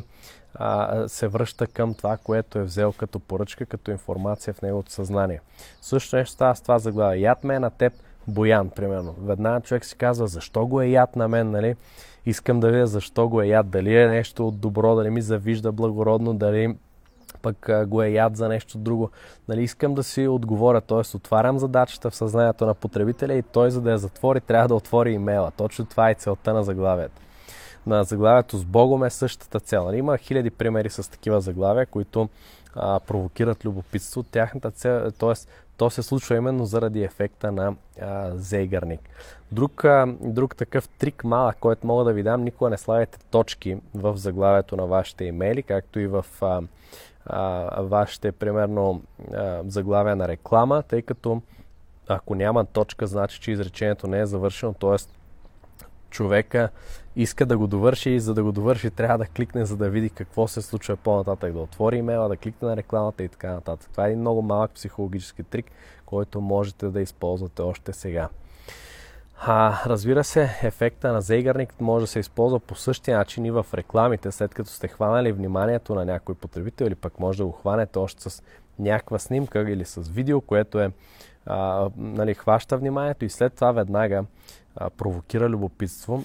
а, 0.55 1.09
се 1.09 1.29
връща 1.29 1.67
към 1.67 1.95
това, 1.95 2.17
което 2.17 2.59
е 2.59 2.63
взел 2.63 2.93
като 2.93 3.19
поръчка, 3.19 3.67
като 3.67 3.91
информация 3.91 4.55
в 4.55 4.63
неговото 4.63 4.93
съзнание. 4.93 5.41
Също 5.83 6.17
нещо 6.17 6.33
става 6.33 6.57
с 6.57 6.61
това 6.61 6.79
заглавие. 6.79 7.21
Яд 7.21 7.45
ме 7.45 7.55
е 7.55 7.61
на 7.61 7.71
теб, 7.71 7.93
Боян, 8.29 8.71
примерно. 8.71 9.15
Веднага 9.23 9.61
човек 9.61 9.85
си 9.85 9.97
казва, 9.97 10.27
защо 10.27 10.67
го 10.67 10.81
е 10.81 10.87
яд 10.87 11.17
на 11.17 11.29
мен, 11.29 11.51
нали? 11.51 11.77
Искам 12.27 12.61
да 12.61 12.71
видя 12.71 12.87
защо 12.87 13.29
го 13.29 13.43
е 13.43 13.47
яд, 13.47 13.71
дали 13.71 13.97
е 13.97 14.09
нещо 14.09 14.51
добро, 14.51 14.97
дали 14.97 15.11
ми 15.11 15.23
завижда 15.23 15.73
благородно, 15.73 16.35
дали 16.35 16.77
пък 17.47 17.89
го 17.89 18.03
е 18.03 18.09
яд 18.09 18.37
за 18.37 18.49
нещо 18.49 18.79
друго. 18.79 19.11
Нали, 19.49 19.63
искам 19.63 19.95
да 19.95 20.03
си 20.03 20.29
отговоря, 20.29 20.81
т.е. 20.81 21.17
отварям 21.17 21.59
задачата 21.59 22.11
в 22.11 22.17
съзнанието 22.17 22.67
на 22.67 22.75
потребителя 22.75 23.35
и 23.35 23.43
той 23.43 23.71
за 23.71 23.81
да 23.81 23.91
я 23.91 23.99
затвори 23.99 24.41
трябва 24.41 24.69
да 24.69 24.75
отвори 24.75 25.13
имейла. 25.13 25.51
Точно 25.57 25.87
това 25.87 26.11
е 26.11 26.15
целта 26.15 26.53
на 26.53 26.65
заглавието. 26.65 27.21
На 27.87 28.05
заглавието 28.05 28.57
с 28.57 28.65
Богом 28.65 29.05
е 29.05 29.11
същата 29.11 29.61
цел. 29.61 29.85
Нали, 29.85 29.97
има 29.97 30.19
хиляди 30.19 30.51
примери 30.51 30.91
с 30.91 31.11
такива 31.11 31.41
заглавия, 31.41 31.87
които 31.87 32.29
а, 32.75 33.01
провокират 33.01 33.65
любопитство. 33.65 34.23
Тяхната 34.23 34.71
цел, 34.71 35.11
т.е. 35.11 35.35
то 35.77 35.91
се 35.91 36.03
случва 36.03 36.37
именно 36.37 36.65
заради 36.65 37.03
ефекта 37.03 37.53
на 37.53 37.75
а, 38.01 38.31
Зейгърник. 38.35 39.01
Друг, 39.53 39.85
друг 40.21 40.57
такъв 40.57 40.89
трик 40.89 41.25
малък, 41.25 41.57
който 41.61 41.87
мога 41.87 42.05
да 42.05 42.13
ви 42.13 42.23
дам, 42.23 42.45
никога 42.45 42.71
не 42.71 42.79
слагайте 42.79 43.19
точки 43.31 43.77
в 43.95 44.17
заглавието 44.17 44.77
на 44.77 44.87
вашите 44.87 45.25
имейли, 45.25 45.63
както 45.63 46.01
и 46.01 46.07
в 46.07 46.27
а, 46.41 46.61
а, 47.27 47.83
вашите, 47.83 48.33
примерно, 48.33 49.03
а, 49.35 49.63
заглавия 49.67 50.17
на 50.17 50.29
реклама, 50.29 50.83
тъй 50.83 51.03
като 51.03 51.43
ако 52.09 52.35
няма 52.35 52.65
точка, 52.65 53.07
значи, 53.07 53.41
че 53.41 53.51
изречението 53.51 54.07
не 54.07 54.21
е 54.21 54.27
завършено, 54.27 54.73
т.е. 54.73 54.97
човека 56.11 56.69
иска 57.17 57.47
да 57.47 57.59
го 57.59 57.67
довърши 57.67 58.11
и 58.11 58.21
за 58.21 58.35
да 58.35 58.43
го 58.43 58.53
довърши 58.53 58.91
трябва 58.91 59.19
да 59.19 59.27
кликне, 59.27 59.65
за 59.65 59.77
да 59.77 59.91
види 59.91 60.11
какво 60.11 60.49
се 60.49 60.63
случва 60.63 60.97
по-нататък, 60.97 61.53
да 61.53 61.59
отвори 61.59 61.97
имейла, 61.97 62.29
да 62.29 62.37
кликне 62.37 62.69
на 62.69 62.77
рекламата 62.77 63.25
и 63.25 63.29
така 63.29 63.53
нататък. 63.53 63.91
Това 63.91 64.05
е 64.05 64.09
един 64.09 64.21
много 64.21 64.43
малък 64.43 64.71
психологически 64.71 65.43
трик, 65.43 65.67
който 66.07 66.41
можете 66.41 66.89
да 66.89 67.01
използвате 67.01 67.63
още 67.63 67.93
сега. 67.93 68.29
А, 69.39 69.83
разбира 69.87 70.25
се, 70.25 70.59
ефекта 70.63 71.13
на 71.13 71.23
Zeigarnik 71.23 71.71
може 71.81 72.03
да 72.03 72.07
се 72.07 72.19
използва 72.19 72.61
по 72.61 72.75
същия 72.75 73.19
начин 73.19 73.45
и 73.45 73.51
в 73.51 73.67
рекламите, 73.75 74.33
след 74.33 74.55
като 74.55 74.71
сте 74.71 74.89
хванали 74.89 75.33
вниманието 75.33 75.95
на 75.95 76.05
някой 76.05 76.35
потребител 76.35 76.85
или 76.85 76.95
пък 76.95 77.21
може 77.21 77.39
да 77.39 77.47
го 77.47 77.53
хванете 77.53 77.99
още 77.99 78.31
с 78.31 78.43
някаква 78.79 79.19
снимка 79.19 79.61
или 79.61 79.85
с 79.85 80.01
видео, 80.09 80.41
което 80.41 80.81
е 80.81 80.91
а, 81.47 81.91
нали, 81.97 82.35
хваща 82.35 82.79
вниманието 82.79 83.25
и 83.25 83.31
след 83.31 83.55
това 83.55 83.73
веднага 83.73 84.25
а, 84.77 84.91
провокира 84.91 85.49
любопитство 85.49 86.25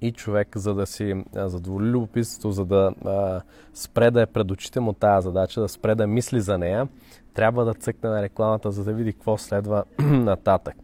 и 0.00 0.12
човек, 0.12 0.48
за 0.56 0.74
да 0.74 0.86
си 0.86 1.24
задоволи 1.34 1.90
любопитството, 1.90 2.52
за 2.52 2.64
да 2.64 2.92
а, 3.04 3.40
спре 3.74 4.10
да 4.10 4.22
е 4.22 4.26
пред 4.26 4.50
очите 4.50 4.80
му 4.80 4.92
тази 4.92 5.24
задача, 5.24 5.60
да 5.60 5.68
спре 5.68 5.94
да 5.94 6.06
мисли 6.06 6.40
за 6.40 6.58
нея, 6.58 6.88
трябва 7.34 7.64
да 7.64 7.74
цъкне 7.74 8.10
на 8.10 8.22
рекламата, 8.22 8.70
за 8.70 8.84
да 8.84 8.92
види 8.92 9.12
какво 9.12 9.38
следва 9.38 9.84
нататък. 9.98 10.74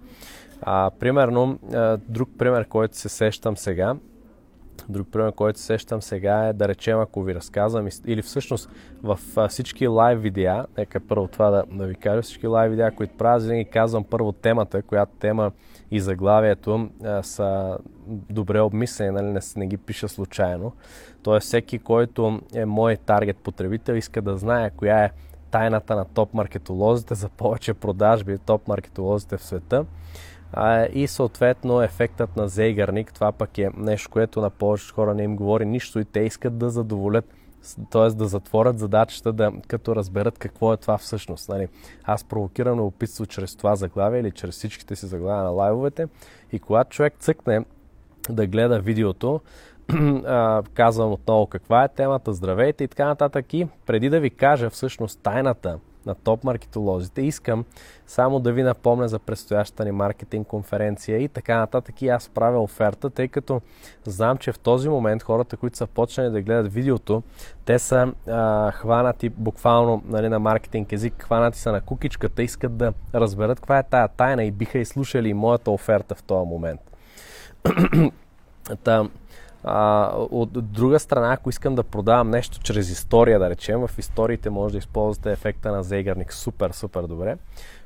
А, 0.68 0.90
примерно, 0.98 1.58
а, 1.74 1.98
друг 2.08 2.28
пример, 2.38 2.68
който 2.68 2.96
се 2.96 3.08
сещам 3.08 3.56
сега, 3.56 3.96
Друг 4.88 5.08
пример, 5.12 5.32
който 5.32 5.58
се 5.58 5.64
сещам 5.64 6.02
сега 6.02 6.46
е 6.46 6.52
да 6.52 6.68
речем, 6.68 7.00
ако 7.00 7.22
ви 7.22 7.34
разказвам, 7.34 7.88
или 8.06 8.22
всъщност 8.22 8.70
в 9.02 9.18
всички 9.48 9.86
лайв 9.86 10.22
видеа, 10.22 10.66
нека 10.78 11.00
първо 11.00 11.28
това 11.28 11.50
да, 11.50 11.64
да 11.72 11.86
ви 11.86 11.94
кажа, 11.94 12.22
всички 12.22 12.46
лайв 12.46 12.70
видеа, 12.70 12.90
които 12.90 13.16
правя, 13.16 13.38
винаги 13.38 13.70
казвам 13.70 14.04
първо 14.04 14.32
темата, 14.32 14.82
която 14.82 15.12
тема 15.18 15.52
и 15.90 16.00
заглавието 16.00 16.88
а, 17.04 17.22
са 17.22 17.78
добре 18.08 18.60
обмислени, 18.60 19.10
нали, 19.10 19.26
не, 19.26 19.40
не 19.56 19.66
ги 19.66 19.76
пиша 19.76 20.08
случайно. 20.08 20.72
Тоест 21.22 21.46
всеки, 21.46 21.78
който 21.78 22.40
е 22.54 22.64
мой 22.64 22.96
таргет 22.96 23.36
потребител, 23.36 23.94
иска 23.94 24.22
да 24.22 24.36
знае 24.36 24.70
коя 24.70 25.04
е 25.04 25.10
тайната 25.50 25.96
на 25.96 26.04
топ 26.04 26.34
маркетолозите 26.34 27.14
за 27.14 27.28
повече 27.28 27.74
продажби, 27.74 28.38
топ 28.38 28.68
маркетолозите 28.68 29.36
в 29.36 29.44
света. 29.44 29.84
А, 30.52 30.86
и 30.92 31.06
съответно 31.06 31.82
ефектът 31.82 32.36
на 32.36 32.48
Зейгарник, 32.48 33.12
това 33.12 33.32
пък 33.32 33.58
е 33.58 33.70
нещо, 33.76 34.10
което 34.10 34.40
на 34.40 34.50
повечето 34.50 34.94
хора 34.94 35.14
не 35.14 35.22
им 35.22 35.36
говори 35.36 35.64
нищо 35.64 35.98
и 35.98 36.04
те 36.04 36.20
искат 36.20 36.58
да 36.58 36.70
задоволят 36.70 37.24
т.е. 37.90 38.08
да 38.08 38.24
затворят 38.28 38.78
задачата, 38.78 39.32
да, 39.32 39.52
като 39.68 39.96
разберат 39.96 40.38
какво 40.38 40.72
е 40.72 40.76
това 40.76 40.98
всъщност. 40.98 41.48
Нали. 41.48 41.68
Аз 42.04 42.24
провокирам 42.24 42.78
любопитство 42.78 43.26
чрез 43.26 43.56
това 43.56 43.76
заглавие 43.76 44.20
или 44.20 44.30
чрез 44.30 44.54
всичките 44.54 44.96
си 44.96 45.06
заглавия 45.06 45.44
на 45.44 45.50
лайвовете 45.50 46.06
и 46.52 46.58
когато 46.58 46.90
човек 46.90 47.14
цъкне 47.18 47.64
да 48.30 48.46
гледа 48.46 48.80
видеото, 48.80 49.40
казвам 50.74 51.12
отново 51.12 51.46
каква 51.46 51.84
е 51.84 51.88
темата, 51.88 52.32
здравейте 52.32 52.84
и 52.84 52.88
така 52.88 53.06
нататък. 53.06 53.54
И 53.54 53.66
преди 53.86 54.08
да 54.08 54.20
ви 54.20 54.30
кажа 54.30 54.70
всъщност 54.70 55.20
тайната 55.22 55.78
на 56.06 56.14
топ 56.14 56.44
маркетолозите, 56.44 57.22
искам 57.22 57.64
само 58.06 58.40
да 58.40 58.52
ви 58.52 58.62
напомня 58.62 59.08
за 59.08 59.18
предстоящата 59.18 59.84
ни 59.84 59.92
маркетинг 59.92 60.46
конференция 60.46 61.18
и 61.18 61.28
така 61.28 61.58
нататък. 61.58 62.02
И 62.02 62.08
аз 62.08 62.28
правя 62.28 62.62
оферта, 62.62 63.10
тъй 63.10 63.28
като 63.28 63.60
знам, 64.04 64.38
че 64.38 64.52
в 64.52 64.58
този 64.58 64.88
момент 64.88 65.22
хората, 65.22 65.56
които 65.56 65.76
са 65.76 65.86
почнали 65.86 66.30
да 66.30 66.42
гледат 66.42 66.72
видеото, 66.72 67.22
те 67.64 67.78
са 67.78 68.12
а, 68.28 68.72
хванати 68.72 69.28
буквално 69.28 70.02
нали, 70.06 70.28
на 70.28 70.38
маркетинг 70.38 70.92
език, 70.92 71.22
хванати 71.22 71.58
са 71.58 71.72
на 71.72 71.80
кукичката, 71.80 72.42
искат 72.42 72.76
да 72.76 72.92
разберат 73.14 73.60
каква 73.60 73.78
е 73.78 73.82
тая 73.82 74.08
тайна 74.08 74.44
и 74.44 74.50
биха 74.50 74.78
изслушали 74.78 75.34
моята 75.34 75.70
оферта 75.70 76.14
в 76.14 76.22
този 76.22 76.48
момент. 76.48 76.80
Та, 78.84 79.08
а, 79.68 80.10
от 80.16 80.72
друга 80.72 80.98
страна, 80.98 81.32
ако 81.32 81.50
искам 81.50 81.74
да 81.74 81.82
продавам 81.82 82.30
нещо 82.30 82.58
чрез 82.62 82.90
история, 82.90 83.38
да 83.38 83.50
речем, 83.50 83.86
в 83.86 83.98
историите 83.98 84.50
може 84.50 84.72
да 84.72 84.78
използвате 84.78 85.32
ефекта 85.32 85.72
на 85.72 85.84
Zeigarnik 85.84 86.32
супер, 86.32 86.70
супер 86.70 87.02
добре. 87.02 87.36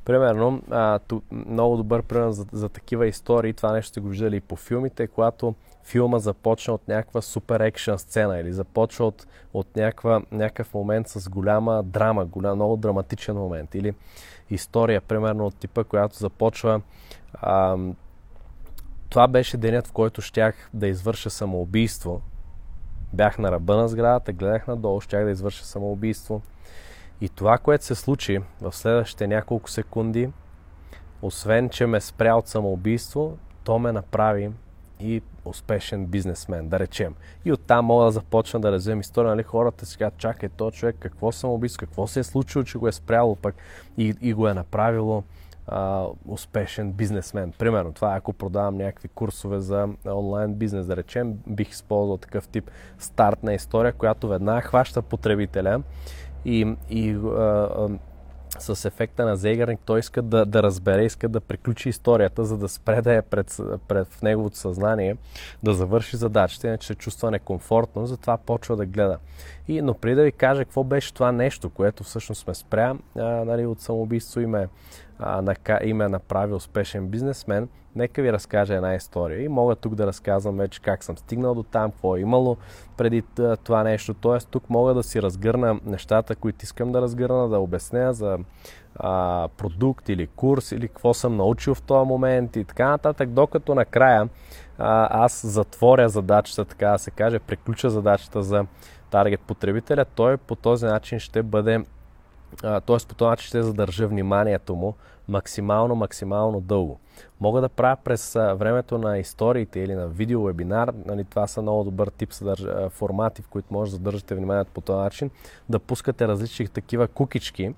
Примерно, 0.05 0.63
а, 0.71 0.99
ту, 0.99 1.21
много 1.31 1.77
добър 1.77 2.03
пример 2.03 2.31
за, 2.31 2.47
за 2.53 2.69
такива 2.69 3.07
истории, 3.07 3.53
това 3.53 3.73
нещо 3.73 3.89
сте 3.89 4.01
го 4.01 4.09
виждали 4.09 4.37
и 4.37 4.41
по 4.41 4.57
филмите, 4.57 5.07
когато 5.07 5.55
филма 5.85 6.19
започна 6.19 6.75
от 6.75 6.89
някаква 6.89 7.23
супер 7.23 7.61
екшен 7.61 7.99
сцена 7.99 8.39
или 8.41 8.53
започва 8.53 9.07
от, 9.07 9.27
от 9.55 9.77
някаква, 9.77 10.23
някакъв 10.33 10.75
момент 10.75 11.09
с 11.09 11.29
голяма 11.29 11.83
драма, 11.83 12.25
голям, 12.25 12.55
много 12.57 12.77
драматичен 12.77 13.37
момент 13.37 13.75
или 13.75 13.95
история, 14.51 15.01
примерно 15.01 15.47
от 15.47 15.55
типа, 15.55 15.85
която 15.85 16.17
започва 16.17 16.81
а, 17.35 17.77
това 19.11 19.29
беше 19.29 19.57
денят, 19.57 19.87
в 19.87 19.93
който 19.93 20.23
щях 20.23 20.71
да 20.75 20.87
извърша 20.87 21.31
самоубийство. 21.31 22.21
Бях 23.13 23.39
на 23.39 23.53
ръба 23.53 23.77
на 23.77 23.89
сградата, 23.89 24.33
гледах 24.33 24.67
надолу, 24.67 25.01
щях 25.01 25.25
да 25.25 25.31
извърша 25.31 25.65
самоубийство. 25.65 26.43
И 27.21 27.29
това, 27.29 27.59
което 27.59 27.85
се 27.85 27.95
случи 27.95 28.41
в 28.61 28.73
следващите 28.73 29.27
няколко 29.27 29.71
секунди, 29.71 30.31
освен, 31.23 31.69
че 31.69 31.87
ме 31.87 32.01
спря 32.01 32.35
от 32.35 32.49
самоубийство, 32.49 33.39
то 33.65 33.79
ме 33.79 33.93
направи 33.93 34.51
и 35.01 35.23
успешен 35.45 36.07
бизнесмен, 36.07 36.69
да 36.69 36.79
речем. 36.79 37.15
И 37.45 37.53
оттам 37.53 37.85
мога 37.85 38.05
да 38.05 38.11
започна 38.11 38.61
да 38.61 38.73
развивам 38.73 39.01
история, 39.01 39.31
нали, 39.31 39.43
хората 39.43 39.87
сега 39.87 40.11
чакай, 40.17 40.49
то 40.49 40.71
човек, 40.71 40.97
какво 40.99 41.33
самоубийство, 41.33 41.87
какво 41.87 42.07
се 42.07 42.21
е 42.21 42.25
случило, 42.25 42.65
че 42.65 42.79
го 42.79 42.89
е 42.89 42.93
спряло 42.93 43.37
пък 43.37 43.55
и, 43.97 44.15
и 44.21 44.33
го 44.33 44.49
е 44.49 44.55
направило 44.55 45.23
успешен 46.29 46.93
бизнесмен. 46.93 47.53
Примерно, 47.59 47.93
това 47.93 48.15
ако 48.17 48.33
продавам 48.33 48.77
някакви 48.77 49.09
курсове 49.09 49.61
за 49.61 49.89
онлайн 50.07 50.55
бизнес, 50.55 50.87
да 50.87 50.97
речем, 50.97 51.39
бих 51.47 51.71
използвал 51.71 52.17
такъв 52.17 52.49
тип 52.49 52.71
стартна 52.99 53.55
история, 53.55 53.93
която 53.93 54.29
веднага 54.29 54.61
хваща 54.61 55.03
потребителя 55.03 55.83
и, 56.45 56.75
и 56.91 57.11
а, 57.11 57.19
а, 57.39 57.89
с 58.59 58.85
ефекта 58.85 59.25
на 59.25 59.37
Зейгарник, 59.37 59.81
той 59.85 59.99
иска 59.99 60.23
да, 60.23 60.47
да 60.47 60.63
разбере, 60.63 61.05
иска 61.05 61.29
да 61.29 61.41
приключи 61.41 61.89
историята, 61.89 62.45
за 62.45 62.59
да 62.59 62.69
спре 62.69 63.03
да 63.03 63.15
е 63.15 63.23
пред, 63.23 63.61
пред 63.89 64.09
в 64.09 64.23
неговото 64.23 64.57
съзнание, 64.57 65.17
да 65.63 65.75
завърши 65.75 66.17
задачата, 66.17 66.67
иначе 66.67 66.87
се 66.87 66.95
чувства 66.95 67.31
некомфортно, 67.31 68.07
затова 68.07 68.37
почва 68.37 68.77
да 68.77 68.87
гледа. 68.87 69.19
И, 69.69 69.83
но 69.83 69.95
преди 69.95 70.17
да 70.17 70.23
ви 70.23 70.33
кажа 70.33 70.65
какво 70.65 70.85
беше 70.85 71.15
това 71.15 71.33
нещо, 71.33 71.71
което 71.71 72.05
всъщност 72.05 72.47
ме 72.47 72.55
спря 72.55 72.97
а, 73.17 73.23
нали, 73.23 73.67
от 73.67 73.81
самоубийство 73.81 74.41
и 74.41 74.47
ме 74.47 74.69
а, 75.21 75.55
им 75.85 76.01
е 76.01 76.09
направи 76.09 76.53
успешен 76.53 77.09
бизнесмен, 77.09 77.69
нека 77.97 78.23
ви 78.23 78.33
разкажа 78.33 78.75
една 78.75 78.95
история. 78.95 79.45
И 79.45 79.49
мога 79.49 79.77
тук 79.77 79.95
да 79.95 80.07
разказвам 80.07 80.57
вече 80.57 80.83
как 80.83 81.05
съм 81.05 81.19
стигнал 81.19 81.55
до 81.55 81.63
там, 81.63 81.91
какво 81.91 82.17
е 82.17 82.21
имало 82.21 82.57
преди 82.97 83.23
това 83.65 83.83
нещо. 83.85 84.15
Тоест 84.15 84.49
тук 84.49 84.71
мога 84.71 84.95
да 84.95 85.03
си 85.03 85.23
разгърна 85.23 85.81
нещата, 85.85 86.37
които 86.37 86.65
искам 86.65 86.93
да 86.93 87.03
разгърна, 87.03 87.49
да 87.49 87.59
обясня 87.59 88.13
за 88.13 88.39
а, 88.97 89.49
продукт 89.57 90.09
или 90.09 90.27
курс 90.27 90.73
или 90.73 90.89
какво 90.89 91.15
съм 91.15 91.37
научил 91.37 91.75
в 91.75 91.83
този 91.83 92.09
момент 92.09 92.57
и 92.57 92.65
така 92.65 92.89
нататък, 92.89 93.29
докато 93.31 93.75
накрая 93.75 94.29
а, 94.79 95.25
аз 95.25 95.47
затворя 95.47 96.09
задачата, 96.09 96.65
така 96.65 96.89
да 96.89 96.99
се 96.99 97.11
каже, 97.11 97.39
приключа 97.39 97.91
задачата 97.91 98.43
за 98.43 98.67
таргет 99.11 99.41
потребителя, 99.41 100.05
той 100.15 100.37
по 100.37 100.55
този 100.55 100.87
начин 100.87 101.19
ще 101.19 101.43
бъде 101.43 101.85
т.е. 102.63 102.81
по 103.09 103.15
този 103.15 103.29
начин 103.31 103.47
ще 103.47 103.63
задържа 103.63 104.09
вниманието 104.09 104.75
му 104.75 104.95
максимално, 105.29 105.95
максимално 105.95 106.61
дълго. 106.61 107.01
Мога 107.41 107.61
да 107.61 107.69
правя 107.69 107.97
през 108.05 108.33
времето 108.35 108.99
на 108.99 109.19
историите 109.19 109.81
или 109.81 109.95
на 109.95 110.09
видео 110.09 110.43
вебинар, 110.43 110.93
нали, 111.07 111.25
това 111.25 111.47
са 111.47 111.63
много 111.63 111.85
добър 111.85 112.09
тип 112.09 112.33
съдърж... 112.33 112.65
формати, 112.91 113.43
в 113.43 113.49
които 113.49 113.75
може 113.75 113.91
да 113.91 113.97
задържате 113.97 114.35
вниманието 114.35 114.71
по 114.75 114.81
този 114.81 114.99
начин, 114.99 115.31
да 115.69 115.79
пускате 115.79 116.29
различни 116.29 116.69
такива 116.69 117.09
кукички, 117.09 117.75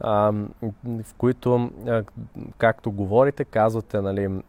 в 0.00 1.14
които, 1.18 1.70
както 2.58 2.92
говорите, 2.92 3.44
казвате, 3.44 4.00
нали, 4.00 4.42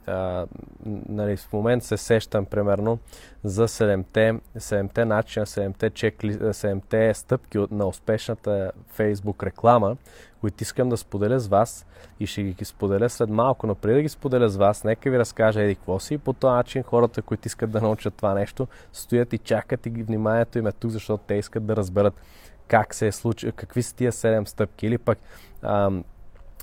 нали, 0.85 1.37
в 1.37 1.53
момент 1.53 1.83
се 1.83 1.97
сещам 1.97 2.45
примерно 2.45 2.99
за 3.43 3.67
7-те, 3.67 4.39
7-те 4.57 5.05
начина, 5.05 5.45
7-те, 5.45 5.89
чекли, 5.89 6.39
7-те 6.39 7.13
стъпки 7.13 7.65
на 7.71 7.87
успешната 7.87 8.71
Facebook 8.97 9.43
реклама, 9.43 9.97
които 10.41 10.63
искам 10.63 10.89
да 10.89 10.97
споделя 10.97 11.39
с 11.39 11.47
вас 11.47 11.85
и 12.19 12.27
ще 12.27 12.43
ги 12.43 12.65
споделя 12.65 13.09
след 13.09 13.29
малко, 13.29 13.67
но 13.67 13.75
преди 13.75 13.95
да 13.95 14.01
ги 14.01 14.09
споделя 14.09 14.22
с 14.29 14.55
вас, 14.55 14.83
нека 14.83 15.11
ви 15.11 15.19
разкажа 15.19 15.61
еди 15.61 15.75
какво 15.75 15.99
си 15.99 16.17
по 16.17 16.33
този 16.33 16.51
начин 16.51 16.83
хората, 16.83 17.21
които 17.21 17.47
искат 17.47 17.71
да 17.71 17.81
научат 17.81 18.13
това 18.13 18.33
нещо, 18.33 18.67
стоят 18.93 19.33
и 19.33 19.37
чакат 19.37 19.85
и 19.85 19.89
вниманието 19.89 20.59
им 20.59 20.67
е 20.67 20.71
тук, 20.71 20.91
защото 20.91 21.23
те 21.27 21.35
искат 21.35 21.65
да 21.65 21.75
разберат 21.75 22.13
как 22.67 22.93
се 22.93 23.07
е 23.07 23.11
случило, 23.11 23.51
какви 23.55 23.83
са 23.83 23.95
тия 23.95 24.11
7 24.11 24.45
стъпки 24.47 24.87
или 24.87 24.97
пък 24.97 25.19
а, 25.61 25.91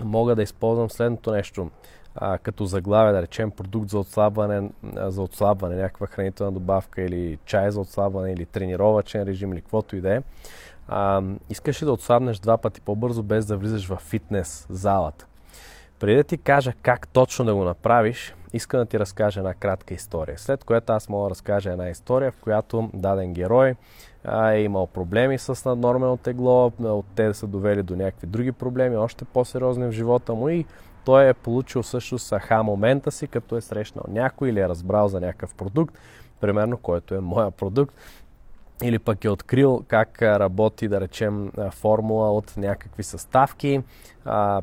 мога 0.04 0.36
да 0.36 0.42
използвам 0.42 0.90
следното 0.90 1.32
нещо 1.32 1.70
а, 2.14 2.38
като 2.38 2.64
заглавие, 2.64 3.12
да 3.12 3.22
речем 3.22 3.50
продукт 3.50 3.88
за 3.88 3.98
отслабване, 3.98 4.70
за 4.96 5.22
отслабване, 5.22 5.76
някаква 5.76 6.06
хранителна 6.06 6.52
добавка 6.52 7.02
или 7.02 7.38
чай 7.44 7.70
за 7.70 7.80
отслабване 7.80 8.32
или 8.32 8.46
тренировачен 8.46 9.22
режим 9.22 9.52
или 9.52 9.60
каквото 9.60 9.96
и 9.96 10.00
да 10.00 10.14
е. 10.14 10.22
А, 10.88 11.22
искаш 11.50 11.82
ли 11.82 11.86
да 11.86 11.92
отслабнеш 11.92 12.38
два 12.38 12.58
пъти 12.58 12.80
по-бързо, 12.80 13.22
без 13.22 13.46
да 13.46 13.56
влизаш 13.56 13.86
в 13.86 13.96
фитнес 13.96 14.66
залата? 14.70 15.26
Преди 16.00 16.16
да 16.16 16.24
ти 16.24 16.38
кажа 16.38 16.72
как 16.82 17.08
точно 17.08 17.44
да 17.44 17.54
го 17.54 17.64
направиш, 17.64 18.34
искам 18.52 18.80
да 18.80 18.86
ти 18.86 18.98
разкажа 18.98 19.40
една 19.40 19.54
кратка 19.54 19.94
история. 19.94 20.38
След 20.38 20.64
което 20.64 20.92
аз 20.92 21.08
мога 21.08 21.24
да 21.24 21.30
разкажа 21.30 21.70
една 21.70 21.88
история, 21.88 22.32
в 22.32 22.36
която 22.36 22.90
даден 22.94 23.32
герой 23.32 23.74
е 24.52 24.60
имал 24.60 24.86
проблеми 24.86 25.38
с 25.38 25.64
наднормено 25.64 26.16
тегло, 26.16 26.72
от 26.80 27.06
те 27.14 27.34
са 27.34 27.46
довели 27.46 27.82
до 27.82 27.96
някакви 27.96 28.26
други 28.26 28.52
проблеми, 28.52 28.96
още 28.96 29.24
по-сериозни 29.24 29.86
в 29.86 29.92
живота 29.92 30.34
му 30.34 30.48
и 30.48 30.64
той 31.04 31.28
е 31.28 31.34
получил 31.34 31.82
също 31.82 32.16
аха 32.32 32.62
момента 32.62 33.10
си, 33.10 33.26
като 33.26 33.56
е 33.56 33.60
срещнал 33.60 34.04
някой 34.08 34.48
или 34.48 34.60
е 34.60 34.68
разбрал 34.68 35.08
за 35.08 35.20
някакъв 35.20 35.54
продукт, 35.54 35.98
примерно, 36.40 36.76
който 36.76 37.14
е 37.14 37.20
моя 37.20 37.50
продукт, 37.50 37.94
или 38.82 38.98
пък 38.98 39.24
е 39.24 39.30
открил 39.30 39.84
как 39.88 40.22
работи, 40.22 40.88
да 40.88 41.00
речем, 41.00 41.52
формула 41.70 42.32
от 42.32 42.56
някакви 42.56 43.02
съставки, 43.02 43.82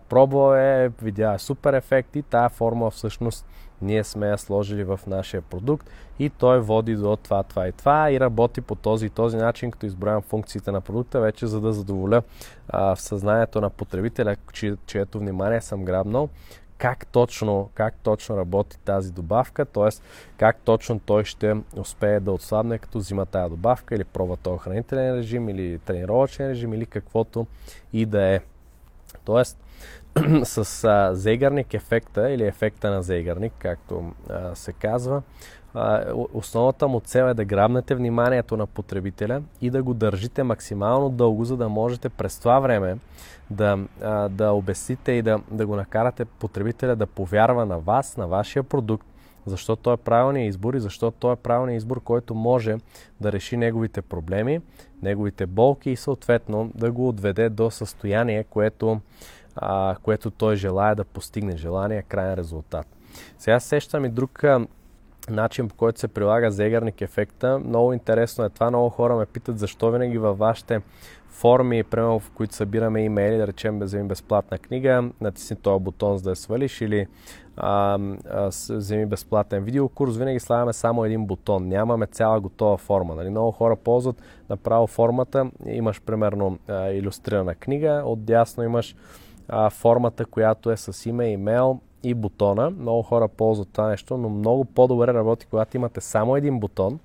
пробвал 0.10 0.56
е, 0.56 0.92
видя 1.02 1.36
супер 1.38 1.74
ефект 1.74 2.16
и 2.16 2.22
тая 2.22 2.50
формула 2.50 2.92
всъщност 2.92 3.46
ние 3.82 4.04
сме 4.04 4.28
я 4.28 4.38
сложили 4.38 4.84
в 4.84 5.00
нашия 5.08 5.42
продукт 5.42 5.90
и 6.20 6.30
той 6.30 6.60
води 6.60 6.96
до 6.96 7.16
това, 7.16 7.44
това 7.44 7.68
и 7.68 7.72
това 7.72 8.12
и 8.12 8.20
работи 8.20 8.62
по 8.62 8.76
този 8.76 9.06
и 9.06 9.10
този 9.10 9.38
начин, 9.38 9.72
като 9.72 9.86
изброявам 9.86 10.22
функциите 10.22 10.72
на 10.72 10.82
продукта, 10.82 11.20
вече 11.20 11.48
за 11.48 11.62
да 11.62 11.74
задоволя 11.74 12.22
а, 12.70 12.96
в 12.96 13.02
съзнанието 13.02 13.62
на 13.62 13.70
потребителя, 13.70 14.36
чието 14.86 15.20
внимание 15.20 15.62
съм 15.62 15.86
грабнал, 15.86 16.30
как 16.78 17.06
точно, 17.06 17.70
как 17.74 17.96
точно 18.04 18.38
работи 18.38 18.78
тази 18.80 19.12
добавка, 19.12 19.66
т.е. 19.66 19.90
как 20.38 20.58
точно 20.64 21.00
той 21.00 21.26
ще 21.26 21.56
успее 21.76 22.20
да 22.20 22.32
отслабне, 22.32 22.78
като 22.78 22.98
взима 22.98 23.26
тази 23.26 23.50
добавка 23.50 23.96
или 23.96 24.04
пробва 24.04 24.38
този 24.38 24.60
хранителен 24.60 25.16
режим 25.16 25.50
или 25.50 25.80
тренировъчен 25.80 26.48
режим 26.50 26.74
или 26.74 26.86
каквото 26.86 27.48
и 27.94 28.06
да 28.06 28.24
е. 28.24 28.40
Тоест, 29.26 29.58
с 30.44 30.84
а, 30.84 31.16
зейгарник 31.16 31.74
ефекта 31.74 32.32
или 32.32 32.44
ефекта 32.44 32.92
на 32.92 33.04
зейгарник, 33.04 33.54
както 33.60 34.14
а, 34.30 34.56
се 34.56 34.74
казва, 34.74 35.22
основната 36.34 36.88
му 36.88 37.00
цел 37.00 37.24
е 37.24 37.34
да 37.34 37.46
грабнете 37.46 37.96
вниманието 37.96 38.58
на 38.58 38.68
потребителя 38.68 39.42
и 39.62 39.70
да 39.70 39.84
го 39.84 39.94
държите 39.94 40.44
максимално 40.44 41.10
дълго, 41.10 41.46
за 41.46 41.58
да 41.58 41.70
можете 41.70 42.10
през 42.10 42.40
това 42.40 42.60
време 42.60 42.98
да, 43.50 43.80
да 44.30 44.52
обясните 44.52 45.12
и 45.12 45.22
да, 45.22 45.40
да 45.52 45.68
го 45.68 45.76
накарате 45.76 46.26
потребителя 46.26 46.96
да 46.96 47.08
повярва 47.08 47.66
на 47.66 47.80
вас, 47.80 48.18
на 48.18 48.28
вашия 48.28 48.64
продукт, 48.64 49.08
защото 49.46 49.82
той 49.82 49.94
е 49.94 49.98
правилният 49.98 50.50
избор 50.50 50.74
и 50.74 50.80
защото 50.80 51.18
той 51.20 51.34
е 51.34 51.36
правилният 51.36 51.80
избор, 51.80 52.02
който 52.04 52.36
може 52.36 52.78
да 53.22 53.32
реши 53.32 53.58
неговите 53.58 54.02
проблеми, 54.02 54.62
неговите 55.02 55.46
болки 55.46 55.90
и 55.90 55.96
съответно 55.96 56.72
да 56.76 56.92
го 56.92 57.08
отведе 57.08 57.50
до 57.50 57.72
състояние, 57.72 58.44
което 58.44 59.00
а, 59.56 59.96
което 60.04 60.32
той 60.32 60.56
желая 60.56 60.96
да 60.96 61.04
постигне, 61.04 61.58
желания 61.58 62.04
крайен 62.04 62.34
резултат. 62.34 62.88
Сега 63.38 63.60
сещам 63.60 64.06
и 64.06 64.10
друг 64.10 64.44
начин, 65.30 65.68
по 65.68 65.76
който 65.76 66.00
се 66.00 66.08
прилага 66.08 66.52
зегарник 66.52 67.02
ефекта. 67.02 67.60
Много 67.60 67.94
интересно 67.94 68.46
е 68.46 68.50
това. 68.50 68.70
Много 68.70 68.90
хора 68.90 69.16
ме 69.16 69.26
питат 69.26 69.60
защо 69.60 69.92
винаги 69.92 70.18
във 70.18 70.38
вашите 70.38 70.82
форми, 71.30 71.84
примерно 71.84 72.20
в 72.20 72.32
които 72.32 72.56
събираме 72.56 73.04
имейли, 73.04 73.38
да 73.38 73.48
речем 73.48 73.80
вземи 73.80 74.08
безплатна 74.08 74.58
книга, 74.58 75.10
натисни 75.22 75.56
този 75.56 75.84
бутон 75.84 76.18
за 76.18 76.24
да 76.24 76.30
я 76.30 76.36
свалиш 76.36 76.82
или 76.82 77.08
а, 77.58 78.00
а, 78.30 78.48
вземи 78.70 79.06
безплатен 79.06 79.64
видеокурс, 79.64 80.18
винаги 80.18 80.40
слагаме 80.40 80.74
само 80.74 81.06
един 81.06 81.26
бутон. 81.26 81.68
Нямаме 81.68 82.08
цяла 82.08 82.40
готова 82.40 82.78
форма. 82.78 83.16
Нали? 83.16 83.30
Много 83.30 83.52
хора 83.52 83.76
ползват 83.76 84.22
направо 84.50 84.88
формата. 84.88 85.52
Имаш 85.66 86.02
примерно 86.02 86.58
а, 86.68 86.90
иллюстрирана 86.90 87.56
книга, 87.56 88.02
отдясно 88.06 88.64
имаш 88.64 88.96
а, 89.48 89.70
формата, 89.70 90.26
която 90.26 90.72
е 90.72 90.78
с 90.78 91.06
име, 91.06 91.32
имейл 91.32 91.80
и 92.10 92.14
бутона. 92.14 92.70
Много 92.70 93.02
хора 93.02 93.28
ползват 93.28 93.70
това 93.72 93.88
нещо, 93.88 94.18
но 94.18 94.30
много 94.30 94.66
по-добре 94.66 95.14
работи, 95.14 95.46
когато 95.46 95.78
имате 95.78 96.02
само 96.02 96.36
един 96.36 96.60
бутон 96.60 97.00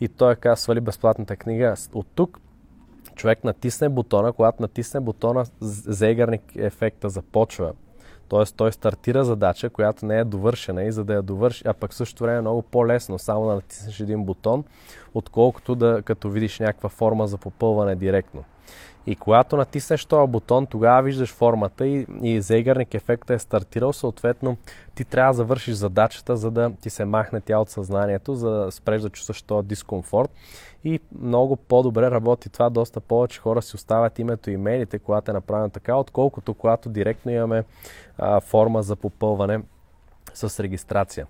и 0.00 0.08
той 0.08 0.32
е 0.32 0.36
казва 0.36 0.56
свали 0.56 0.80
безплатната 0.80 1.36
книга. 1.36 1.74
От 1.94 2.06
тук 2.14 2.40
човек 3.14 3.44
натисне 3.44 3.88
бутона, 3.88 4.32
когато 4.32 4.62
натисне 4.62 5.00
бутона, 5.00 5.44
зейгарник 5.60 6.42
ефекта 6.56 7.08
започва. 7.08 7.72
Тоест 8.28 8.56
той 8.56 8.72
стартира 8.72 9.24
задача, 9.24 9.70
която 9.70 10.06
не 10.06 10.18
е 10.18 10.24
довършена 10.24 10.84
и 10.84 10.92
за 10.92 11.04
да 11.04 11.14
я 11.14 11.22
довърши, 11.22 11.62
а 11.66 11.74
пък 11.74 11.94
също 11.94 12.24
време 12.24 12.38
е 12.38 12.40
много 12.40 12.62
по-лесно 12.62 13.18
само 13.18 13.46
да 13.46 13.54
натиснеш 13.54 14.00
един 14.00 14.24
бутон, 14.24 14.64
отколкото 15.14 15.74
да 15.74 16.02
като 16.04 16.30
видиш 16.30 16.58
някаква 16.58 16.88
форма 16.88 17.26
за 17.26 17.38
попълване 17.38 17.96
директно. 17.96 18.44
И 19.06 19.16
когато 19.16 19.56
натиснеш 19.56 20.04
този 20.04 20.30
бутон, 20.30 20.66
тогава 20.66 21.02
виждаш 21.02 21.34
формата 21.34 21.86
и, 21.86 22.06
и 22.22 22.40
зейгарник 22.40 22.94
ефекта 22.94 23.34
е 23.34 23.38
стартирал, 23.38 23.92
съответно 23.92 24.56
ти 24.94 25.04
трябва 25.04 25.32
да 25.32 25.36
завършиш 25.36 25.74
задачата, 25.74 26.36
за 26.36 26.50
да 26.50 26.72
ти 26.80 26.90
се 26.90 27.04
махне 27.04 27.40
тя 27.40 27.58
от 27.58 27.70
съзнанието, 27.70 28.34
за 28.34 28.50
да 28.50 28.72
спреш 28.72 29.02
да 29.02 29.10
чувстваш 29.10 29.42
този 29.42 29.68
дискомфорт. 29.68 30.30
И 30.84 31.00
много 31.20 31.56
по-добре 31.56 32.10
работи 32.10 32.48
това, 32.48 32.70
доста 32.70 33.00
повече 33.00 33.40
хора 33.40 33.62
си 33.62 33.76
оставят 33.76 34.18
името 34.18 34.50
и 34.50 34.54
имейлите, 34.54 34.98
когато 34.98 35.30
е 35.30 35.34
направено 35.34 35.70
така, 35.70 35.96
отколкото 35.96 36.54
когато 36.54 36.88
директно 36.88 37.32
имаме 37.32 37.64
а, 38.18 38.40
форма 38.40 38.82
за 38.82 38.96
попълване 38.96 39.60
с 40.36 40.62
регистрация. 40.62 41.26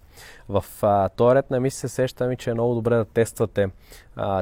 В 0.48 0.64
а, 0.82 1.08
този 1.08 1.34
ред 1.34 1.50
на 1.50 1.60
мисли 1.60 1.78
се 1.78 1.88
сеща 1.88 2.26
ми, 2.26 2.36
че 2.36 2.50
е 2.50 2.54
много 2.54 2.74
добре 2.74 2.96
да 2.96 3.04
тествате 3.04 3.68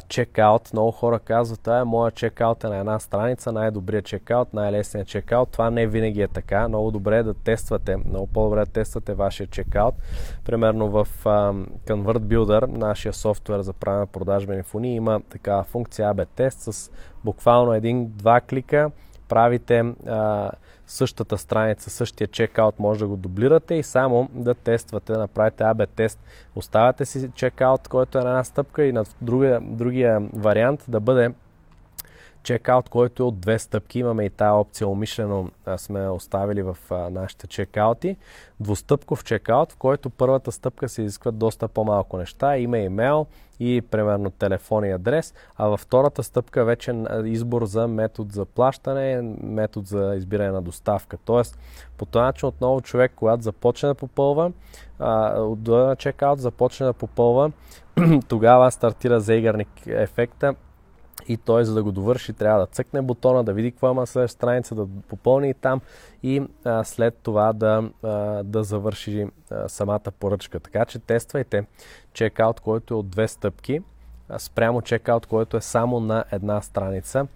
чекаут. 0.09 0.73
Много 0.73 0.91
хора 0.91 1.19
казват, 1.19 1.69
а 1.69 1.85
моя 1.85 2.11
чекаут 2.11 2.65
е 2.65 2.69
на 2.69 2.77
една 2.77 2.99
страница, 2.99 3.53
най-добрият 3.53 4.05
чекаут, 4.05 4.55
най-лесният 4.55 5.09
чекаут. 5.09 5.49
Това 5.49 5.71
не 5.71 5.87
винаги 5.87 6.23
е 6.23 6.29
така. 6.29 6.69
Много 6.69 6.91
добре 6.91 7.19
е 7.19 7.23
да 7.23 7.35
тествате, 7.35 7.97
много 7.97 8.27
по-добре 8.27 8.61
да 8.61 8.67
тествате 8.67 9.15
вашия 9.15 9.47
чекаут. 9.47 9.95
Примерно 10.45 10.91
в 10.91 11.09
а, 11.25 11.53
Convert 11.87 12.19
Builder, 12.19 12.67
нашия 12.67 13.13
софтуер 13.13 13.61
за 13.61 13.73
правене 13.73 14.07
продажбени 14.07 14.63
фуни, 14.63 14.95
има 14.95 15.21
такава 15.31 15.63
функция 15.63 16.15
AB 16.15 16.27
тест 16.37 16.61
с 16.61 16.91
буквално 17.25 17.75
един-два 17.75 18.41
клика 18.41 18.91
правите 19.29 19.79
а, 20.07 20.51
същата 20.87 21.39
страница, 21.39 21.91
същия 21.91 22.29
чекаут, 22.29 22.79
може 22.79 23.01
да 23.01 23.07
го 23.07 23.17
дублирате 23.17 23.75
и 23.75 23.83
само 23.83 24.29
да 24.33 24.55
тествате, 24.55 25.13
да 25.13 25.19
направите 25.19 25.63
AB 25.63 25.89
тест. 25.97 26.21
Оставяте 26.57 27.05
си 27.05 27.31
чекаут, 27.35 27.89
който 27.89 28.19
е 28.19 28.23
на 28.23 28.29
една 28.29 28.45
стъпка 28.45 28.85
и 28.85 28.93
на 28.93 29.05
другия, 29.21 29.61
другия 29.63 30.21
вариант 30.33 30.85
да 30.89 31.01
бъде 31.01 31.35
чекаут, 32.45 32.89
който 32.89 33.23
е 33.23 33.27
от 33.27 33.41
две 33.41 33.59
стъпки. 33.59 33.99
Имаме 33.99 34.25
и 34.25 34.31
тази 34.31 34.51
опция 34.51 34.89
умишлено 34.89 35.51
сме 35.77 36.09
оставили 36.09 36.63
в 36.63 36.77
нашите 36.91 37.47
чекаути. 37.47 38.17
Двустъпков 38.61 39.25
чекаут, 39.25 39.73
в 39.73 39.77
който 39.77 40.11
първата 40.11 40.53
стъпка 40.53 40.89
се 40.89 41.03
изискват 41.03 41.39
доста 41.39 41.69
по-малко 41.69 42.17
неща. 42.17 42.57
Има 42.57 42.79
имейл 42.79 43.27
и 43.61 43.83
примерно 43.91 44.31
телефон 44.31 44.85
и 44.85 44.93
адрес, 44.93 45.35
а 45.57 45.69
във 45.69 45.81
втората 45.81 46.23
стъпка 46.23 46.65
вече 46.65 46.95
избор 47.25 47.65
за 47.65 47.89
метод 47.89 48.31
за 48.33 48.45
плащане, 48.45 49.23
метод 49.43 49.87
за 49.87 50.15
избиране 50.17 50.51
на 50.51 50.63
доставка. 50.63 51.17
Тоест, 51.25 51.59
по 51.97 52.07
този 52.07 52.23
начин 52.23 52.49
отново 52.49 52.81
човек, 52.81 53.13
когато 53.17 53.43
започне 53.43 53.87
да 53.87 53.95
попълва, 53.95 54.53
от 55.37 55.67
на 55.67 55.97
чекаут 55.97 56.41
започне 56.41 56.87
да 56.87 56.93
попълва, 56.93 57.53
тогава 58.29 58.71
стартира 58.71 59.21
зейгарник 59.21 59.87
ефекта 59.87 60.55
и 61.29 61.37
той, 61.37 61.65
за 61.65 61.75
да 61.75 61.83
го 61.83 61.93
довърши, 61.93 62.33
трябва 62.33 62.61
да 62.61 62.67
цъкне 62.67 63.03
бутона, 63.03 63.45
да 63.45 63.53
види 63.53 63.71
какво 63.71 63.91
има 63.91 64.07
след 64.07 64.31
страница, 64.31 64.75
да 64.75 64.87
попълни 65.09 65.55
там 65.55 65.81
и 66.23 66.43
а, 66.65 66.85
след 66.85 67.19
това 67.23 67.53
да, 67.53 67.91
а, 68.03 68.09
да 68.43 68.65
завърши 68.65 69.27
а, 69.51 69.69
самата 69.69 70.01
поръчка. 70.19 70.61
Така 70.61 70.85
че 70.85 70.99
тествайте 70.99 71.65
чекаут, 72.13 72.61
който 72.61 72.95
е 72.95 72.97
от 72.97 73.09
две 73.09 73.29
стъпки, 73.29 73.81
спрямо 74.39 74.83
чекаут, 74.83 75.27
който 75.27 75.57
е 75.57 75.61
само 75.61 76.01
на 76.01 76.25
една 76.33 76.61
страница. 76.61 77.27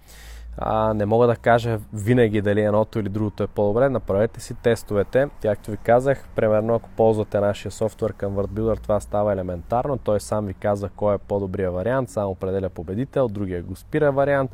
А, 0.60 0.94
не 0.94 1.06
мога 1.06 1.26
да 1.26 1.36
кажа 1.36 1.78
винаги 1.92 2.42
дали 2.42 2.60
едното 2.60 2.98
или 2.98 3.08
другото 3.08 3.42
е 3.42 3.46
по-добре. 3.46 3.88
Направете 3.88 4.40
си 4.40 4.54
тестовете. 4.54 5.28
Както 5.42 5.70
ви 5.70 5.76
казах, 5.76 6.28
примерно 6.36 6.74
ако 6.74 6.88
ползвате 6.96 7.40
нашия 7.40 7.72
софтуер 7.72 8.12
към 8.12 8.36
WordBuilder, 8.36 8.80
това 8.82 9.00
става 9.00 9.32
елементарно. 9.32 9.98
Той 9.98 10.20
сам 10.20 10.46
ви 10.46 10.54
казва 10.54 10.88
кой 10.96 11.14
е 11.14 11.18
по-добрия 11.18 11.70
вариант, 11.70 12.10
сам 12.10 12.30
определя 12.30 12.68
победител, 12.68 13.28
другия 13.28 13.62
го 13.62 13.76
спира 13.76 14.12
вариант 14.12 14.50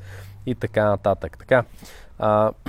и 0.47 0.55
така 0.55 0.85
нататък. 0.85 1.39
Така, 1.39 1.65
а, 2.19 2.53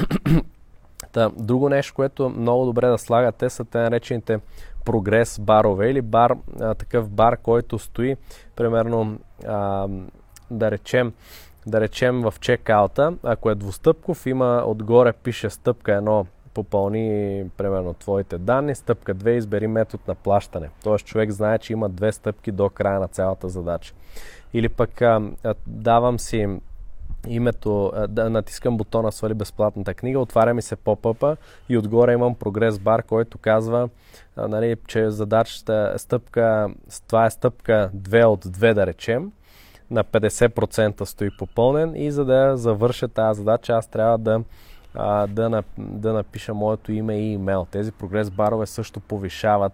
Та, 1.11 1.29
друго 1.29 1.69
нещо, 1.69 1.93
което 1.93 2.29
много 2.29 2.65
добре 2.65 2.87
да 2.87 2.97
слагате 2.97 3.49
са 3.49 3.65
те 3.65 3.77
наречените 3.77 4.39
прогрес 4.85 5.39
барове 5.39 5.89
или 5.89 6.01
бар, 6.01 6.35
а, 6.59 6.73
такъв 6.73 7.09
бар, 7.09 7.37
който 7.37 7.79
стои 7.79 8.15
примерно 8.55 9.17
а, 9.47 9.87
да 10.51 10.71
речем 10.71 11.13
да 11.67 11.81
речем 11.81 12.21
в 12.21 12.33
чекаута, 12.39 13.13
ако 13.23 13.49
е 13.49 13.55
двустъпков, 13.55 14.25
има 14.25 14.63
отгоре 14.65 15.13
пише 15.13 15.49
стъпка 15.49 15.91
1 15.91 16.25
попълни 16.53 17.43
примерно 17.57 17.93
твоите 17.93 18.37
данни, 18.37 18.75
стъпка 18.75 19.15
2 19.15 19.29
избери 19.29 19.67
метод 19.67 20.03
на 20.07 20.15
плащане. 20.15 20.69
Тоест 20.83 21.05
човек 21.05 21.31
знае, 21.31 21.59
че 21.59 21.73
има 21.73 21.89
две 21.89 22.11
стъпки 22.11 22.51
до 22.51 22.69
края 22.69 22.99
на 22.99 23.07
цялата 23.07 23.49
задача. 23.49 23.93
Или 24.53 24.69
пък 24.69 25.01
а, 25.01 25.21
давам 25.67 26.19
си 26.19 26.47
името, 27.27 27.91
да 28.09 28.29
натискам 28.29 28.77
бутона 28.77 29.11
свали 29.11 29.33
безплатната 29.33 29.93
книга, 29.93 30.19
отваря 30.19 30.53
ми 30.53 30.61
се 30.61 30.75
поп-ъпа 30.75 31.37
и 31.69 31.77
отгоре 31.77 32.13
имам 32.13 32.35
прогрес 32.35 32.79
бар, 32.79 33.03
който 33.03 33.37
казва, 33.37 33.89
нали, 34.37 34.75
че 34.87 35.09
задачата 35.09 35.93
стъпка, 35.97 36.69
това 37.07 37.25
е 37.25 37.29
стъпка 37.29 37.89
2 37.95 38.25
от 38.25 38.45
2 38.45 38.73
да 38.73 38.87
речем 38.87 39.31
на 39.91 40.03
50% 40.03 41.03
стои 41.03 41.29
попълнен 41.37 41.95
и 41.95 42.11
за 42.11 42.25
да 42.25 42.57
завърша 42.57 43.07
тази 43.07 43.37
задача 43.37 43.73
аз 43.73 43.87
трябва 43.87 44.17
да 44.17 44.41
а, 44.95 45.27
да, 45.27 45.63
да 45.77 46.13
напиша 46.13 46.53
моето 46.53 46.91
име 46.91 47.19
и 47.19 47.33
имейл. 47.33 47.67
Тези 47.71 47.91
прогрес 47.91 48.29
барове 48.29 48.65
също 48.65 48.99
повишават 48.99 49.73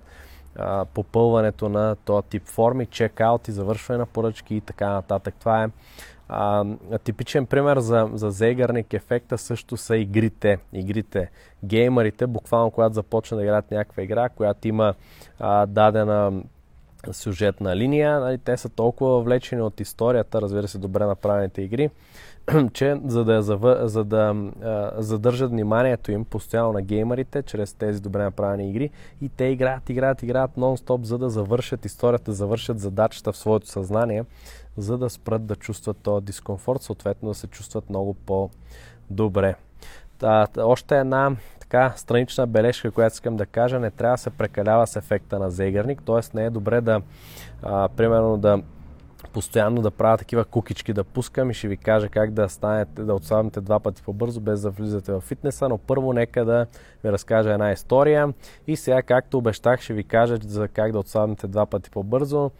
а, 0.55 0.85
попълването 0.85 1.69
на 1.69 1.95
този 1.95 2.27
тип 2.27 2.47
форми, 2.47 2.85
чекаут 2.85 3.47
и 3.47 3.51
завършване 3.51 3.97
на 3.97 4.05
поръчки 4.05 4.55
и 4.55 4.61
така 4.61 4.89
нататък. 4.89 5.35
Това 5.39 5.63
е 5.63 5.67
а, 6.29 6.65
типичен 7.03 7.45
пример 7.45 7.79
за, 7.79 8.09
за 8.13 8.31
зейгърник 8.31 8.93
ефекта 8.93 9.37
също 9.37 9.77
са 9.77 9.97
игрите. 9.97 10.57
Игрите. 10.73 11.29
Геймерите, 11.65 12.27
буквално 12.27 12.71
когато 12.71 12.93
започнат 12.93 13.39
да 13.39 13.43
играят 13.43 13.71
някаква 13.71 14.03
игра, 14.03 14.29
която 14.29 14.67
има 14.67 14.93
а, 15.39 15.65
дадена 15.65 16.43
сюжетна 17.11 17.75
линия, 17.75 18.19
нали, 18.19 18.37
те 18.37 18.57
са 18.57 18.69
толкова 18.69 19.21
влечени 19.21 19.61
от 19.61 19.79
историята, 19.79 20.41
разбира 20.41 20.67
се, 20.67 20.77
добре 20.77 21.05
направените 21.05 21.61
игри, 21.61 21.89
че 22.73 23.01
за 23.05 23.25
да, 23.25 23.41
за 23.87 24.03
да 24.03 24.35
а, 24.63 24.91
задържат 24.97 25.51
вниманието 25.51 26.11
им 26.11 26.25
постоянно 26.25 26.73
на 26.73 26.81
геймерите, 26.81 27.43
чрез 27.43 27.73
тези 27.73 28.01
добре 28.01 28.23
направени 28.23 28.69
игри, 28.69 28.89
и 29.21 29.29
те 29.29 29.45
играят, 29.45 29.89
играят, 29.89 30.23
играят 30.23 30.51
нон-стоп, 30.57 31.03
за 31.03 31.17
да 31.17 31.29
завършат 31.29 31.85
историята, 31.85 32.33
завършат 32.33 32.79
задачата 32.79 33.31
в 33.31 33.37
своето 33.37 33.67
съзнание, 33.67 34.25
за 34.77 34.97
да 34.97 35.09
спрат 35.09 35.45
да 35.45 35.55
чувстват 35.55 35.97
този 35.97 36.25
дискомфорт, 36.25 36.81
съответно 36.81 37.29
да 37.29 37.35
се 37.35 37.47
чувстват 37.47 37.89
много 37.89 38.13
по-добре. 38.13 39.55
Та, 40.17 40.47
още 40.57 40.99
една 40.99 41.35
така 41.71 41.93
странична 41.95 42.47
бележка, 42.47 42.91
която 42.91 43.13
искам 43.13 43.37
да 43.37 43.45
кажа, 43.45 43.79
не 43.79 43.91
трябва 43.91 44.13
да 44.13 44.21
се 44.21 44.29
прекалява 44.29 44.87
с 44.87 44.95
ефекта 44.95 45.39
на 45.39 45.49
зейгърник, 45.49 46.03
т.е. 46.05 46.37
не 46.37 46.45
е 46.45 46.49
добре 46.49 46.81
да, 46.81 47.01
а, 47.63 47.89
примерно, 47.89 48.37
да 48.37 48.61
постоянно 49.33 49.81
да 49.81 49.91
правя 49.91 50.17
такива 50.17 50.45
кукички 50.45 50.93
да 50.93 51.03
пускам 51.03 51.49
и 51.49 51.53
ще 51.53 51.67
ви 51.67 51.77
кажа 51.77 52.09
как 52.09 52.31
да 52.31 52.49
станете, 52.49 53.03
да 53.03 53.13
отслабнете 53.13 53.61
два 53.61 53.79
пъти 53.79 54.03
по-бързо, 54.03 54.41
без 54.41 54.61
да 54.61 54.69
влизате 54.69 55.11
в 55.11 55.21
фитнеса, 55.21 55.69
но 55.69 55.77
първо 55.77 56.13
нека 56.13 56.45
да 56.45 56.65
ви 57.03 57.11
разкажа 57.11 57.51
една 57.51 57.71
история 57.71 58.33
и 58.67 58.75
сега, 58.75 59.01
както 59.01 59.37
обещах, 59.37 59.81
ще 59.81 59.93
ви 59.93 60.03
кажа 60.03 60.37
за 60.47 60.67
как 60.67 60.91
да 60.91 60.99
отслабнете 60.99 61.47
два 61.47 61.65
пъти 61.65 61.89
по-бързо, 61.89 62.51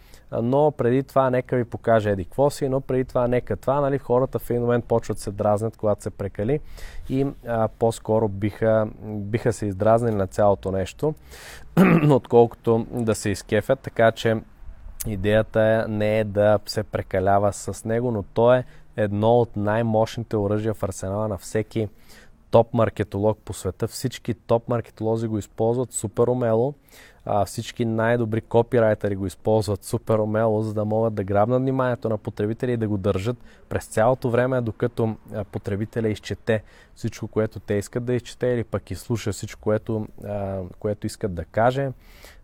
но 0.42 0.72
преди 0.72 1.04
това 1.04 1.30
нека 1.30 1.56
ви 1.56 1.66
покажа 1.66 2.10
еди 2.10 2.26
какво 2.26 2.50
си, 2.50 2.70
но 2.70 2.82
преди 2.82 3.06
това 3.06 3.28
нека 3.28 3.56
това, 3.56 3.82
нали, 3.82 3.98
хората 3.98 4.40
в 4.40 4.50
един 4.50 4.62
момент 4.62 4.86
почват 4.86 5.20
се 5.20 5.32
дразнят, 5.32 5.78
когато 5.78 6.04
се 6.04 6.10
прекали 6.10 6.60
и 7.10 7.28
а, 7.48 7.68
по-скоро 7.68 8.28
биха, 8.28 8.88
биха 9.06 9.54
се 9.54 9.66
издразнили 9.66 10.16
на 10.16 10.28
цялото 10.28 10.72
нещо, 10.72 11.14
отколкото 12.10 12.86
да 12.92 13.16
се 13.16 13.30
изкефят, 13.30 13.80
така 13.80 14.12
че 14.12 14.38
Идеята 15.08 15.86
не 15.90 16.20
е 16.20 16.24
да 16.24 16.60
се 16.66 16.84
прекалява 16.84 17.54
с 17.54 17.86
него, 17.86 18.12
но 18.12 18.24
то 18.24 18.54
е 18.54 18.64
едно 18.98 19.40
от 19.40 19.56
най-мощните 19.56 20.38
оръжия 20.38 20.74
в 20.74 20.84
арсенала 20.84 21.28
на 21.28 21.38
всеки 21.38 21.90
топ 22.52 22.74
маркетолог 22.74 23.38
по 23.46 23.54
света. 23.54 23.88
Всички 23.88 24.34
топ 24.34 24.70
маркетолози 24.70 25.28
го 25.28 25.38
използват 25.38 25.94
супер 25.94 26.28
умело. 26.28 26.74
А, 27.26 27.46
всички 27.46 27.86
най-добри 27.86 28.42
копирайтери 28.42 29.16
го 29.16 29.26
използват 29.26 29.84
супер 29.84 30.18
умело, 30.18 30.62
за 30.62 30.74
да 30.74 30.86
могат 30.86 31.14
да 31.14 31.24
грабнат 31.24 31.62
вниманието 31.62 32.10
на 32.10 32.18
потребители 32.18 32.72
и 32.72 32.78
да 32.78 32.88
го 32.88 32.98
държат 32.98 33.38
през 33.70 33.86
цялото 33.86 34.30
време, 34.30 34.62
докато 34.62 35.16
потребителя 35.52 36.10
изчете 36.10 36.64
всичко, 36.96 37.28
което 37.28 37.60
те 37.60 37.74
искат 37.74 38.06
да 38.06 38.14
изчете 38.14 38.48
или 38.48 38.64
пък 38.64 38.92
изслуша 38.92 39.32
всичко, 39.32 39.62
което, 39.62 40.08
а, 40.26 40.62
което 40.80 41.08
искат 41.08 41.34
да 41.34 41.46
каже. 41.46 41.92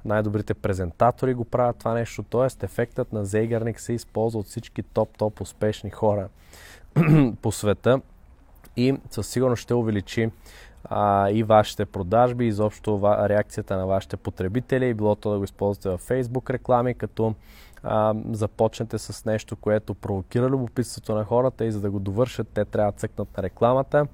Най-добрите 0.05 0.53
презентатори 0.53 1.33
го 1.33 1.45
правят 1.45 1.77
това 1.77 1.93
нещо, 1.93 2.23
т.е. 2.23 2.65
ефектът 2.65 3.13
на 3.13 3.25
Зейгарник 3.25 3.79
се 3.79 3.93
използва 3.93 4.39
от 4.39 4.45
всички 4.45 4.83
топ-топ 4.83 5.41
успешни 5.41 5.89
хора 5.89 6.29
по 7.41 7.51
света 7.51 8.01
и 8.77 8.95
със 9.11 9.27
сигурност 9.27 9.61
ще 9.61 9.73
увеличи 9.73 10.29
а, 10.83 11.29
и 11.29 11.43
вашите 11.43 11.85
продажби, 11.85 12.47
изобщо 12.47 13.01
реакцията 13.03 13.77
на 13.77 13.87
вашите 13.87 14.17
потребители 14.17 14.93
било 14.93 15.15
то 15.15 15.31
да 15.31 15.37
го 15.37 15.43
използвате 15.43 15.89
във 15.89 16.07
Facebook 16.09 16.49
реклами, 16.49 16.93
като 16.93 17.33
а, 17.83 18.13
започнете 18.31 18.97
с 18.97 19.25
нещо, 19.25 19.55
което 19.55 19.93
провокира 19.93 20.49
любопитството 20.49 21.15
на 21.15 21.23
хората 21.23 21.65
и 21.65 21.71
за 21.71 21.81
да 21.81 21.91
го 21.91 21.99
довършат, 21.99 22.47
те 22.53 22.65
трябва 22.65 22.91
да 22.91 22.97
цъкнат 22.97 23.37
на 23.37 23.43
рекламата. 23.43 24.07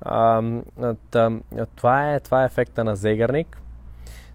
А, 0.00 0.42
тъ, 1.10 1.40
това, 1.76 2.12
е, 2.12 2.20
това 2.20 2.42
е 2.42 2.46
ефекта 2.46 2.84
на 2.84 2.96
Зегарник. 2.96 3.58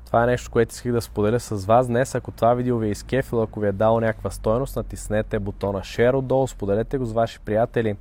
Това 0.06 0.24
е 0.24 0.28
нещо, 0.28 0.52
което 0.52 0.74
исках 0.74 0.92
да 0.92 1.02
споделя 1.02 1.40
с 1.40 1.66
вас 1.66 1.88
днес. 1.88 2.16
Ако 2.16 2.32
това 2.32 2.54
видео 2.54 2.78
ви 2.78 2.88
е 2.88 2.92
изкефило, 2.92 3.42
ако 3.44 3.60
ви 3.60 3.68
е 3.68 3.72
дало 3.72 4.00
някаква 4.00 4.32
стойност, 4.32 4.76
натиснете 4.76 5.40
бутона 5.40 5.80
Share 5.80 6.14
отдолу, 6.14 6.48
споделете 6.48 6.98
го 6.98 7.06
с 7.06 7.14
ваши 7.14 7.40
приятели 7.40 7.96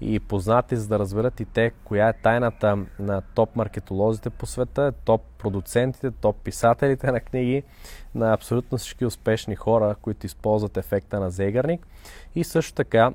и 0.00 0.20
познати, 0.20 0.76
за 0.76 0.88
да 0.88 0.98
разберат 0.98 1.40
и 1.40 1.44
те 1.44 1.70
коя 1.84 2.08
е 2.08 2.12
тайната 2.12 2.78
на 2.98 3.22
топ 3.34 3.56
маркетолозите 3.56 4.30
по 4.30 4.46
света, 4.46 4.92
топ 5.04 5.22
продуцентите, 5.38 6.10
топ 6.10 6.36
писателите 6.36 7.12
на 7.12 7.20
книги, 7.20 7.62
на 8.14 8.32
абсолютно 8.32 8.78
всички 8.78 9.06
успешни 9.06 9.56
хора, 9.56 9.96
които 10.02 10.26
използват 10.26 10.76
ефекта 10.76 11.20
на 11.20 11.30
Зейгарник. 11.30 11.86
И 12.34 12.44
също 12.44 12.74
така 12.74 13.12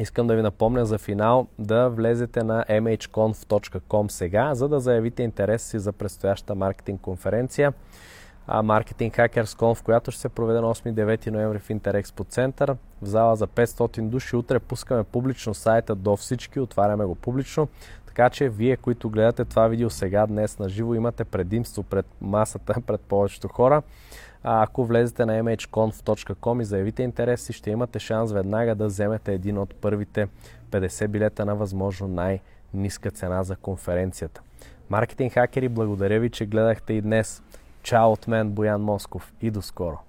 Искам 0.00 0.26
да 0.26 0.36
ви 0.36 0.42
напомня 0.42 0.86
за 0.86 0.98
финал 0.98 1.46
да 1.58 1.88
влезете 1.88 2.42
на 2.42 2.64
mhconf.com 2.64 4.08
сега, 4.08 4.54
за 4.54 4.68
да 4.68 4.80
заявите 4.80 5.22
интерес 5.22 5.62
си 5.62 5.78
за 5.78 5.92
предстоящата 5.92 6.54
маркетинг 6.54 7.00
конференция 7.00 7.72
Marketing 8.48 9.16
Hackers 9.16 9.58
Conf, 9.58 9.82
която 9.82 10.10
ще 10.10 10.20
се 10.20 10.28
проведе 10.28 10.60
на 10.60 10.74
8-9 10.74 11.30
ноември 11.30 11.58
в 11.58 11.70
Интерекспо 11.70 12.24
център 12.24 12.76
в 13.02 13.06
зала 13.06 13.36
за 13.36 13.46
500 13.46 14.08
души. 14.08 14.36
Утре 14.36 14.58
пускаме 14.58 15.04
публично 15.04 15.54
сайта 15.54 15.94
до 15.94 16.16
всички, 16.16 16.60
отваряме 16.60 17.04
го 17.04 17.14
публично, 17.14 17.68
така 18.06 18.30
че 18.30 18.48
вие, 18.48 18.76
които 18.76 19.10
гледате 19.10 19.44
това 19.44 19.68
видео 19.68 19.90
сега, 19.90 20.26
днес 20.26 20.58
на 20.58 20.68
живо, 20.68 20.94
имате 20.94 21.24
предимство 21.24 21.82
пред 21.82 22.06
масата, 22.20 22.74
пред 22.86 23.00
повечето 23.00 23.48
хора. 23.48 23.82
А 24.42 24.62
ако 24.62 24.84
влезете 24.84 25.26
на 25.26 25.32
mhconf.com 25.32 26.62
и 26.62 26.64
заявите 26.64 27.02
интерес 27.02 27.50
ще 27.52 27.70
имате 27.70 27.98
шанс 27.98 28.32
веднага 28.32 28.74
да 28.74 28.86
вземете 28.86 29.32
един 29.32 29.58
от 29.58 29.74
първите 29.74 30.28
50 30.70 31.08
билета 31.08 31.44
на 31.44 31.56
възможно 31.56 32.08
най-ниска 32.08 33.10
цена 33.10 33.42
за 33.42 33.56
конференцията. 33.56 34.40
Маркетинг 34.90 35.32
хакери, 35.32 35.68
благодаря 35.68 36.20
ви, 36.20 36.30
че 36.30 36.46
гледахте 36.46 36.92
и 36.92 37.00
днес. 37.00 37.42
Чао 37.82 38.12
от 38.12 38.26
мен, 38.26 38.50
Боян 38.50 38.82
Москов 38.82 39.32
и 39.40 39.50
до 39.50 39.62
скоро! 39.62 40.00